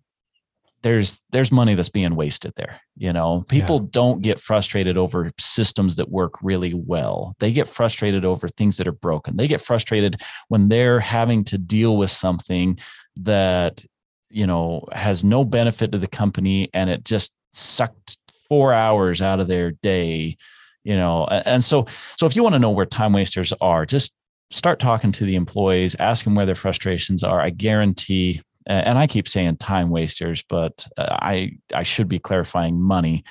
there's 0.83 1.21
there's 1.31 1.51
money 1.51 1.75
that's 1.75 1.89
being 1.89 2.15
wasted 2.15 2.51
there 2.55 2.81
you 2.97 3.13
know 3.13 3.43
people 3.49 3.81
yeah. 3.81 3.87
don't 3.91 4.21
get 4.21 4.39
frustrated 4.39 4.97
over 4.97 5.31
systems 5.39 5.95
that 5.95 6.09
work 6.09 6.33
really 6.41 6.73
well 6.73 7.35
they 7.39 7.51
get 7.51 7.67
frustrated 7.67 8.25
over 8.25 8.47
things 8.49 8.77
that 8.77 8.87
are 8.87 8.91
broken 8.91 9.37
they 9.37 9.47
get 9.47 9.61
frustrated 9.61 10.21
when 10.47 10.69
they're 10.69 10.99
having 10.99 11.43
to 11.43 11.57
deal 11.57 11.97
with 11.97 12.11
something 12.11 12.77
that 13.15 13.83
you 14.29 14.47
know 14.47 14.83
has 14.91 15.23
no 15.23 15.43
benefit 15.43 15.91
to 15.91 15.97
the 15.97 16.07
company 16.07 16.69
and 16.73 16.89
it 16.89 17.03
just 17.03 17.31
sucked 17.51 18.17
four 18.51 18.73
hours 18.73 19.21
out 19.21 19.39
of 19.39 19.47
their 19.47 19.71
day, 19.71 20.35
you 20.83 20.93
know. 20.93 21.25
And 21.25 21.63
so, 21.63 21.87
so 22.19 22.25
if 22.25 22.35
you 22.35 22.43
want 22.43 22.53
to 22.53 22.59
know 22.59 22.69
where 22.69 22.85
time 22.85 23.13
wasters 23.13 23.53
are, 23.61 23.85
just 23.85 24.11
start 24.51 24.77
talking 24.77 25.13
to 25.13 25.23
the 25.23 25.35
employees, 25.35 25.95
ask 25.99 26.25
them 26.25 26.35
where 26.35 26.45
their 26.45 26.53
frustrations 26.53 27.23
are. 27.23 27.39
I 27.39 27.49
guarantee, 27.49 28.41
and 28.67 28.97
I 28.97 29.07
keep 29.07 29.27
saying 29.27 29.57
time 29.57 29.89
wasters, 29.89 30.43
but 30.47 30.87
uh, 30.97 31.17
I 31.21 31.53
I 31.73 31.83
should 31.83 32.07
be 32.07 32.19
clarifying 32.19 32.81
money. 32.81 33.23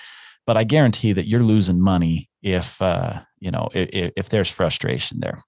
But 0.47 0.57
I 0.57 0.65
guarantee 0.65 1.13
that 1.13 1.29
you're 1.29 1.43
losing 1.43 1.81
money 1.81 2.29
if 2.43 2.81
uh, 2.83 3.21
you 3.39 3.51
know 3.51 3.69
if, 3.73 4.13
if 4.17 4.29
there's 4.29 4.51
frustration 4.51 5.21
there. 5.21 5.45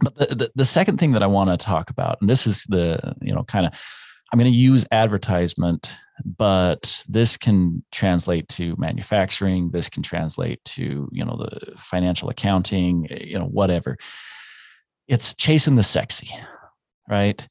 But 0.00 0.14
the, 0.16 0.34
the, 0.34 0.52
the 0.54 0.64
second 0.64 0.98
thing 0.98 1.12
that 1.12 1.22
I 1.22 1.26
want 1.26 1.50
to 1.50 1.64
talk 1.64 1.90
about, 1.90 2.18
and 2.20 2.30
this 2.30 2.46
is 2.46 2.64
the 2.64 3.14
you 3.20 3.34
know 3.34 3.44
kind 3.44 3.66
of 3.66 3.72
I'm 4.32 4.38
going 4.38 4.50
to 4.50 4.58
use 4.58 4.86
advertisement, 4.90 5.94
but 6.24 7.04
this 7.08 7.36
can 7.36 7.84
translate 7.92 8.48
to 8.48 8.74
manufacturing. 8.76 9.70
This 9.70 9.88
can 9.88 10.02
translate 10.02 10.64
to 10.64 11.08
you 11.12 11.24
know 11.24 11.36
the 11.36 11.76
financial 11.76 12.28
accounting, 12.28 13.06
you 13.10 13.38
know 13.38 13.46
whatever. 13.46 13.96
It's 15.08 15.34
chasing 15.34 15.76
the 15.76 15.84
sexy, 15.84 16.28
right? 17.08 17.46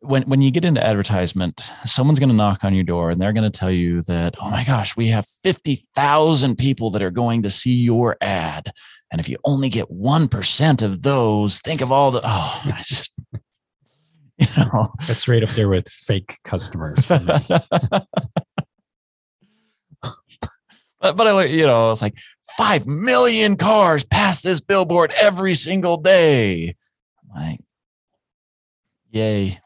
When 0.00 0.22
when 0.22 0.40
you 0.40 0.50
get 0.50 0.64
into 0.64 0.84
advertisement, 0.84 1.70
someone's 1.84 2.20
going 2.20 2.28
to 2.28 2.34
knock 2.34 2.62
on 2.62 2.74
your 2.74 2.84
door 2.84 3.10
and 3.10 3.20
they're 3.20 3.32
going 3.32 3.50
to 3.50 3.58
tell 3.58 3.70
you 3.70 4.02
that, 4.02 4.36
oh 4.40 4.48
my 4.50 4.64
gosh, 4.64 4.96
we 4.96 5.08
have 5.08 5.26
fifty 5.26 5.82
thousand 5.94 6.56
people 6.56 6.90
that 6.92 7.02
are 7.02 7.10
going 7.10 7.42
to 7.42 7.50
see 7.50 7.74
your 7.74 8.16
ad, 8.20 8.70
and 9.10 9.20
if 9.20 9.28
you 9.28 9.38
only 9.44 9.68
get 9.68 9.90
one 9.90 10.28
percent 10.28 10.82
of 10.82 11.02
those, 11.02 11.60
think 11.60 11.80
of 11.80 11.90
all 11.90 12.12
the 12.12 12.20
oh, 12.22 12.62
I 12.64 12.82
just 12.84 13.12
You 14.38 14.64
know, 14.72 14.92
that's 15.06 15.26
right 15.26 15.42
up 15.42 15.50
there 15.50 15.68
with 15.68 15.88
fake 15.88 16.38
customers. 16.44 17.06
but, 17.08 18.06
but 21.00 21.26
I 21.26 21.32
like, 21.32 21.50
you 21.50 21.66
know, 21.66 21.90
it's 21.90 22.02
like 22.02 22.14
five 22.56 22.86
million 22.86 23.56
cars 23.56 24.04
pass 24.04 24.42
this 24.42 24.60
billboard 24.60 25.12
every 25.20 25.54
single 25.54 25.96
day. 25.96 26.76
I'm 27.34 27.42
like, 27.42 27.60
yay. 29.10 29.58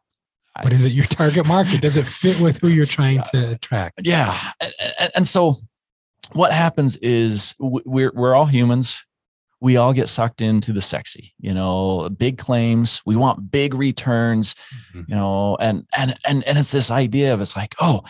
But 0.60 0.72
is 0.72 0.84
it 0.84 0.92
your 0.92 1.06
target 1.06 1.48
market? 1.48 1.80
Does 1.80 1.96
it 1.96 2.06
fit 2.06 2.38
with 2.40 2.58
who 2.58 2.68
you're 2.68 2.84
trying 2.84 3.22
to 3.32 3.52
attract? 3.52 4.00
Yeah. 4.04 4.36
And 5.14 5.26
so 5.26 5.56
what 6.32 6.52
happens 6.52 6.96
is 6.98 7.54
we're, 7.58 8.12
we're 8.14 8.34
all 8.34 8.46
humans 8.46 9.04
we 9.62 9.76
all 9.76 9.92
get 9.92 10.08
sucked 10.08 10.40
into 10.40 10.72
the 10.72 10.82
sexy 10.82 11.32
you 11.38 11.54
know 11.54 12.10
big 12.18 12.36
claims 12.36 13.00
we 13.06 13.16
want 13.16 13.50
big 13.50 13.74
returns 13.74 14.54
mm-hmm. 14.90 15.02
you 15.06 15.14
know 15.14 15.56
and 15.60 15.86
and 15.96 16.16
and 16.26 16.42
and 16.44 16.58
it's 16.58 16.72
this 16.72 16.90
idea 16.90 17.32
of 17.32 17.40
it's 17.40 17.56
like 17.56 17.74
oh 17.80 18.02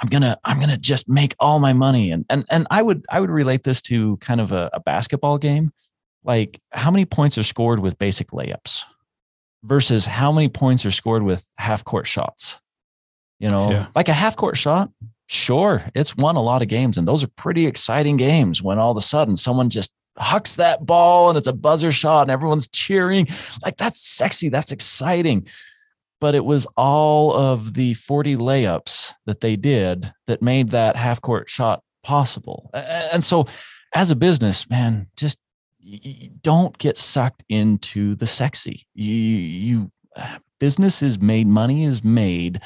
i'm 0.00 0.08
gonna 0.08 0.38
i'm 0.44 0.60
gonna 0.60 0.76
just 0.76 1.08
make 1.08 1.34
all 1.40 1.58
my 1.58 1.72
money 1.72 2.10
and 2.10 2.24
and 2.28 2.44
and 2.50 2.66
i 2.70 2.82
would 2.82 3.04
i 3.10 3.18
would 3.18 3.30
relate 3.30 3.64
this 3.64 3.80
to 3.80 4.16
kind 4.18 4.40
of 4.40 4.52
a, 4.52 4.70
a 4.74 4.80
basketball 4.80 5.38
game 5.38 5.72
like 6.22 6.60
how 6.72 6.90
many 6.90 7.06
points 7.06 7.38
are 7.38 7.42
scored 7.42 7.80
with 7.80 7.98
basic 7.98 8.28
layups 8.28 8.84
versus 9.62 10.06
how 10.06 10.32
many 10.32 10.48
points 10.48 10.86
are 10.86 10.90
scored 10.90 11.22
with 11.22 11.46
half 11.58 11.84
court 11.84 12.06
shots 12.06 12.58
you 13.38 13.48
know 13.48 13.70
yeah. 13.70 13.86
like 13.94 14.08
a 14.08 14.12
half 14.12 14.36
court 14.36 14.56
shot 14.56 14.90
sure 15.26 15.84
it's 15.94 16.16
won 16.16 16.36
a 16.36 16.42
lot 16.42 16.62
of 16.62 16.68
games 16.68 16.98
and 16.98 17.06
those 17.06 17.22
are 17.22 17.28
pretty 17.36 17.66
exciting 17.66 18.16
games 18.16 18.62
when 18.62 18.78
all 18.78 18.90
of 18.90 18.96
a 18.96 19.02
sudden 19.02 19.36
someone 19.36 19.70
just 19.70 19.92
hucks 20.20 20.56
that 20.56 20.84
ball 20.86 21.28
and 21.28 21.38
it's 21.38 21.46
a 21.46 21.52
buzzer 21.52 21.92
shot 21.92 22.22
and 22.22 22.30
everyone's 22.30 22.68
cheering. 22.68 23.26
Like 23.64 23.76
that's 23.76 24.00
sexy. 24.00 24.48
That's 24.48 24.72
exciting. 24.72 25.46
But 26.20 26.34
it 26.34 26.44
was 26.44 26.66
all 26.76 27.32
of 27.32 27.74
the 27.74 27.94
40 27.94 28.36
layups 28.36 29.12
that 29.24 29.40
they 29.40 29.56
did 29.56 30.12
that 30.26 30.42
made 30.42 30.70
that 30.70 30.96
half 30.96 31.22
court 31.22 31.48
shot 31.48 31.82
possible. 32.02 32.70
And 32.74 33.24
so, 33.24 33.46
as 33.94 34.10
a 34.10 34.16
business, 34.16 34.68
man, 34.68 35.08
just 35.16 35.38
don't 36.42 36.76
get 36.78 36.98
sucked 36.98 37.44
into 37.48 38.14
the 38.14 38.26
sexy. 38.26 38.86
You, 38.94 39.14
you 39.14 39.90
business 40.58 41.02
is 41.02 41.20
made, 41.20 41.46
money 41.46 41.84
is 41.84 42.04
made 42.04 42.60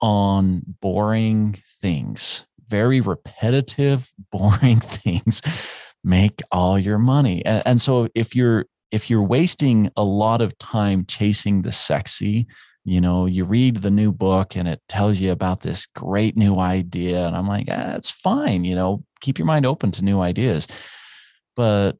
on 0.00 0.62
boring 0.80 1.62
things, 1.80 2.46
very 2.68 3.00
repetitive, 3.00 4.12
boring 4.32 4.80
things 4.80 5.42
make 6.04 6.42
all 6.52 6.78
your 6.78 6.98
money. 6.98 7.44
And, 7.44 7.62
and 7.64 7.80
so 7.80 8.08
if 8.14 8.36
you're 8.36 8.66
if 8.92 9.10
you're 9.10 9.22
wasting 9.22 9.90
a 9.96 10.04
lot 10.04 10.40
of 10.40 10.56
time 10.58 11.04
chasing 11.06 11.62
the 11.62 11.72
sexy, 11.72 12.46
you 12.84 13.00
know, 13.00 13.26
you 13.26 13.44
read 13.44 13.78
the 13.78 13.90
new 13.90 14.12
book 14.12 14.54
and 14.54 14.68
it 14.68 14.80
tells 14.88 15.18
you 15.18 15.32
about 15.32 15.62
this 15.62 15.86
great 15.96 16.36
new 16.36 16.58
idea. 16.60 17.26
And 17.26 17.34
I'm 17.34 17.48
like, 17.48 17.66
ah, 17.70 17.96
it's 17.96 18.10
fine, 18.10 18.64
you 18.64 18.76
know, 18.76 19.02
keep 19.20 19.36
your 19.36 19.46
mind 19.46 19.66
open 19.66 19.90
to 19.92 20.04
new 20.04 20.20
ideas. 20.20 20.68
But 21.56 21.96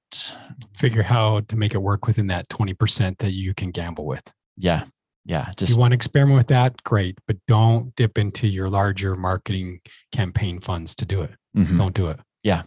figure 0.77 1.03
how 1.03 1.41
to 1.41 1.57
make 1.57 1.75
it 1.75 1.79
work 1.79 2.07
within 2.07 2.27
that 2.29 2.49
20% 2.49 3.19
that 3.19 3.33
you 3.33 3.55
can 3.55 3.71
gamble 3.71 4.07
with. 4.07 4.33
Yeah. 4.57 4.85
Yeah. 5.25 5.47
Just 5.57 5.63
if 5.63 5.71
you 5.71 5.79
want 5.79 5.93
to 5.93 5.97
experiment 5.97 6.37
with 6.37 6.49
that, 6.49 6.83
great. 6.83 7.19
But 7.27 7.37
don't 7.47 7.95
dip 7.97 8.19
into 8.19 8.47
your 8.47 8.69
larger 8.69 9.15
marketing 9.15 9.81
campaign 10.13 10.61
funds 10.61 10.95
to 10.97 11.05
do 11.05 11.23
it. 11.23 11.35
Mm-hmm. 11.57 11.79
Don't 11.79 11.95
do 11.95 12.09
it. 12.09 12.19
Yeah. 12.43 12.63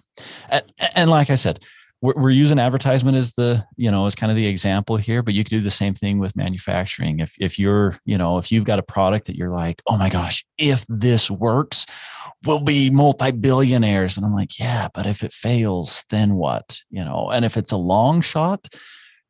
And, 0.50 0.64
and 0.96 1.10
like 1.10 1.30
I 1.30 1.36
said, 1.36 1.60
we're, 2.02 2.14
we're 2.16 2.30
using 2.30 2.60
advertisement 2.60 3.18
as 3.18 3.34
the, 3.34 3.66
you 3.76 3.90
know, 3.90 4.06
as 4.06 4.16
kind 4.16 4.32
of 4.32 4.36
the 4.36 4.48
example 4.48 4.98
here, 4.98 5.24
but 5.24 5.34
you 5.34 5.44
could 5.44 5.50
do 5.50 5.62
the 5.62 5.72
same 5.72 5.94
thing 5.94 6.20
with 6.20 6.36
manufacturing. 6.36 7.20
If, 7.20 7.34
if 7.40 7.58
you're, 7.58 7.96
you 8.06 8.18
know, 8.18 8.38
if 8.38 8.52
you've 8.52 8.66
got 8.66 8.80
a 8.80 8.84
product 8.84 9.28
that 9.28 9.36
you're 9.36 9.50
like, 9.50 9.82
oh 9.88 9.98
my 9.98 10.10
gosh, 10.10 10.46
if 10.58 10.86
this 10.88 11.32
works, 11.32 11.86
we'll 12.46 12.62
be 12.62 12.90
multi-billionaires. 12.90 14.18
And 14.18 14.26
I'm 14.26 14.34
like, 14.34 14.60
yeah, 14.60 14.90
but 14.94 15.06
if 15.06 15.24
it 15.24 15.34
fails, 15.34 16.06
then 16.10 16.36
what? 16.36 16.80
You 16.90 17.04
know, 17.04 17.30
and 17.32 17.44
if 17.44 17.58
it's 17.58 17.72
a 17.72 17.78
long 17.78 18.22
shot, 18.22 18.68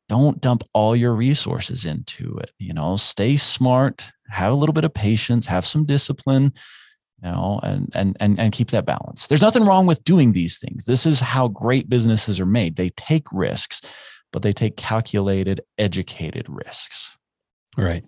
don't 0.10 0.40
dump 0.40 0.64
all 0.74 0.96
your 0.96 1.14
resources 1.14 1.86
into 1.86 2.38
it. 2.38 2.52
You 2.60 2.74
know, 2.74 2.96
stay 2.96 3.36
smart, 3.36 4.10
have 4.30 4.52
a 4.52 4.56
little 4.56 4.74
bit 4.74 4.86
of 4.86 4.94
patience, 4.94 5.46
have 5.48 5.66
some 5.66 5.86
discipline, 5.86 6.54
you 7.24 7.30
know 7.30 7.60
and 7.64 7.90
and 7.94 8.18
and 8.20 8.40
and 8.40 8.54
keep 8.54 8.72
that 8.72 8.86
balance. 8.86 9.28
There's 9.28 9.42
nothing 9.42 9.66
wrong 9.66 9.86
with 9.86 10.04
doing 10.04 10.34
these 10.34 10.58
things. 10.58 10.86
This 10.86 11.06
is 11.06 11.20
how 11.20 11.48
great 11.48 11.90
businesses 11.90 12.40
are 12.40 12.46
made. 12.46 12.76
They 12.76 12.90
take 12.92 13.26
risks 13.32 13.82
but 14.34 14.42
they 14.42 14.54
take 14.54 14.78
calculated 14.78 15.62
educated 15.78 16.46
risks. 16.50 17.16
Right. 17.78 18.04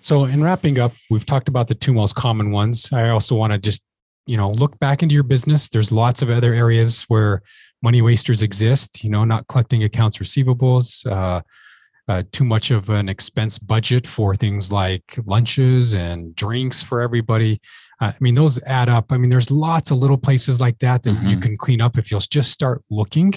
So 0.00 0.24
in 0.24 0.42
wrapping 0.42 0.78
up 0.78 0.92
we've 1.10 1.26
talked 1.26 1.48
about 1.48 1.68
the 1.68 1.74
two 1.74 1.92
most 1.92 2.14
common 2.14 2.50
ones. 2.50 2.92
I 2.92 3.08
also 3.08 3.34
want 3.34 3.52
to 3.52 3.58
just 3.58 3.82
you 4.26 4.36
know 4.36 4.50
look 4.50 4.78
back 4.78 5.02
into 5.02 5.14
your 5.14 5.24
business. 5.24 5.68
There's 5.68 5.90
lots 5.90 6.22
of 6.22 6.30
other 6.30 6.54
areas 6.54 7.04
where 7.08 7.42
money 7.82 8.02
wasters 8.02 8.42
exist 8.42 9.04
you 9.04 9.10
know 9.10 9.24
not 9.24 9.46
collecting 9.48 9.84
accounts 9.84 10.18
receivables 10.18 11.06
uh, 11.06 11.40
uh, 12.08 12.22
too 12.32 12.44
much 12.44 12.70
of 12.70 12.90
an 12.90 13.08
expense 13.08 13.58
budget 13.58 14.06
for 14.06 14.34
things 14.34 14.72
like 14.72 15.18
lunches 15.26 15.94
and 15.94 16.34
drinks 16.34 16.82
for 16.82 17.00
everybody 17.00 17.60
I 18.00 18.14
mean, 18.20 18.34
those 18.34 18.62
add 18.62 18.88
up. 18.88 19.12
I 19.12 19.16
mean, 19.16 19.30
there's 19.30 19.50
lots 19.50 19.90
of 19.90 19.98
little 19.98 20.18
places 20.18 20.60
like 20.60 20.78
that 20.78 21.02
that 21.02 21.10
mm-hmm. 21.10 21.28
you 21.28 21.38
can 21.38 21.56
clean 21.56 21.80
up 21.80 21.98
if 21.98 22.10
you'll 22.10 22.20
just 22.20 22.52
start 22.52 22.82
looking 22.90 23.34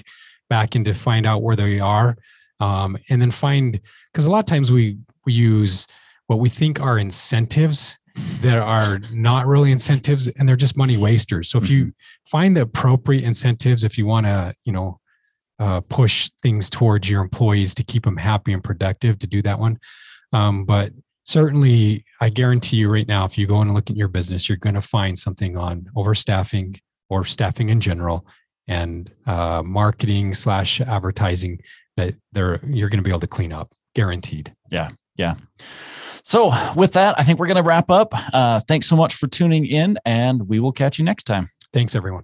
back 0.49 0.75
and 0.75 0.85
to 0.85 0.93
find 0.93 1.25
out 1.25 1.41
where 1.41 1.55
they 1.55 1.79
are. 1.79 2.15
Um, 2.59 2.97
and 3.09 3.19
then 3.19 3.31
find, 3.31 3.79
because 4.11 4.27
a 4.27 4.31
lot 4.31 4.39
of 4.39 4.45
times 4.45 4.71
we, 4.71 4.97
we 5.25 5.33
use 5.33 5.87
what 6.27 6.39
we 6.39 6.47
think 6.47 6.79
are 6.79 6.99
incentives 6.99 7.97
that 8.41 8.59
are 8.59 8.99
not 9.13 9.47
really 9.47 9.71
incentives 9.71 10.27
and 10.27 10.47
they're 10.47 10.55
just 10.55 10.77
money 10.77 10.97
wasters. 10.97 11.49
So 11.49 11.57
if 11.57 11.63
mm-hmm. 11.65 11.73
you 11.73 11.93
find 12.25 12.55
the 12.55 12.61
appropriate 12.61 13.23
incentives, 13.23 13.83
if 13.83 13.97
you 13.97 14.05
want 14.05 14.27
to, 14.27 14.53
you 14.63 14.73
know, 14.73 14.99
uh, 15.59 15.81
push 15.81 16.29
things 16.41 16.69
towards 16.69 17.09
your 17.09 17.21
employees 17.21 17.73
to 17.75 17.83
keep 17.83 18.03
them 18.03 18.17
happy 18.17 18.51
and 18.53 18.63
productive, 18.63 19.17
to 19.19 19.27
do 19.27 19.41
that 19.43 19.59
one. 19.59 19.79
Um, 20.33 20.65
but 20.65 20.91
certainly 21.23 22.03
i 22.21 22.29
guarantee 22.29 22.77
you 22.77 22.89
right 22.89 23.07
now 23.07 23.25
if 23.25 23.37
you 23.37 23.45
go 23.45 23.59
and 23.59 23.73
look 23.73 23.89
at 23.89 23.97
your 23.97 24.07
business 24.07 24.47
you're 24.47 24.57
going 24.57 24.75
to 24.75 24.81
find 24.81 25.19
something 25.19 25.57
on 25.57 25.89
overstaffing 25.95 26.79
or 27.09 27.25
staffing 27.25 27.69
in 27.69 27.81
general 27.81 28.25
and 28.67 29.11
uh, 29.27 29.61
marketing 29.63 30.33
slash 30.33 30.79
advertising 30.81 31.59
that 31.97 32.15
they're 32.31 32.59
you're 32.65 32.89
going 32.89 32.99
to 32.99 33.03
be 33.03 33.09
able 33.09 33.19
to 33.19 33.27
clean 33.27 33.51
up 33.51 33.73
guaranteed. 33.93 34.53
Yeah 34.71 34.89
yeah. 35.17 35.35
So 36.23 36.51
with 36.75 36.93
that 36.93 37.19
i 37.19 37.23
think 37.23 37.37
we're 37.37 37.47
going 37.47 37.57
to 37.57 37.63
wrap 37.63 37.91
up. 37.91 38.13
Uh, 38.33 38.61
thanks 38.67 38.87
so 38.87 38.95
much 38.95 39.15
for 39.15 39.27
tuning 39.27 39.65
in 39.65 39.97
and 40.05 40.47
we 40.47 40.59
will 40.59 40.71
catch 40.71 40.97
you 40.97 41.05
next 41.05 41.25
time. 41.25 41.49
Thanks 41.73 41.95
everyone 41.95 42.23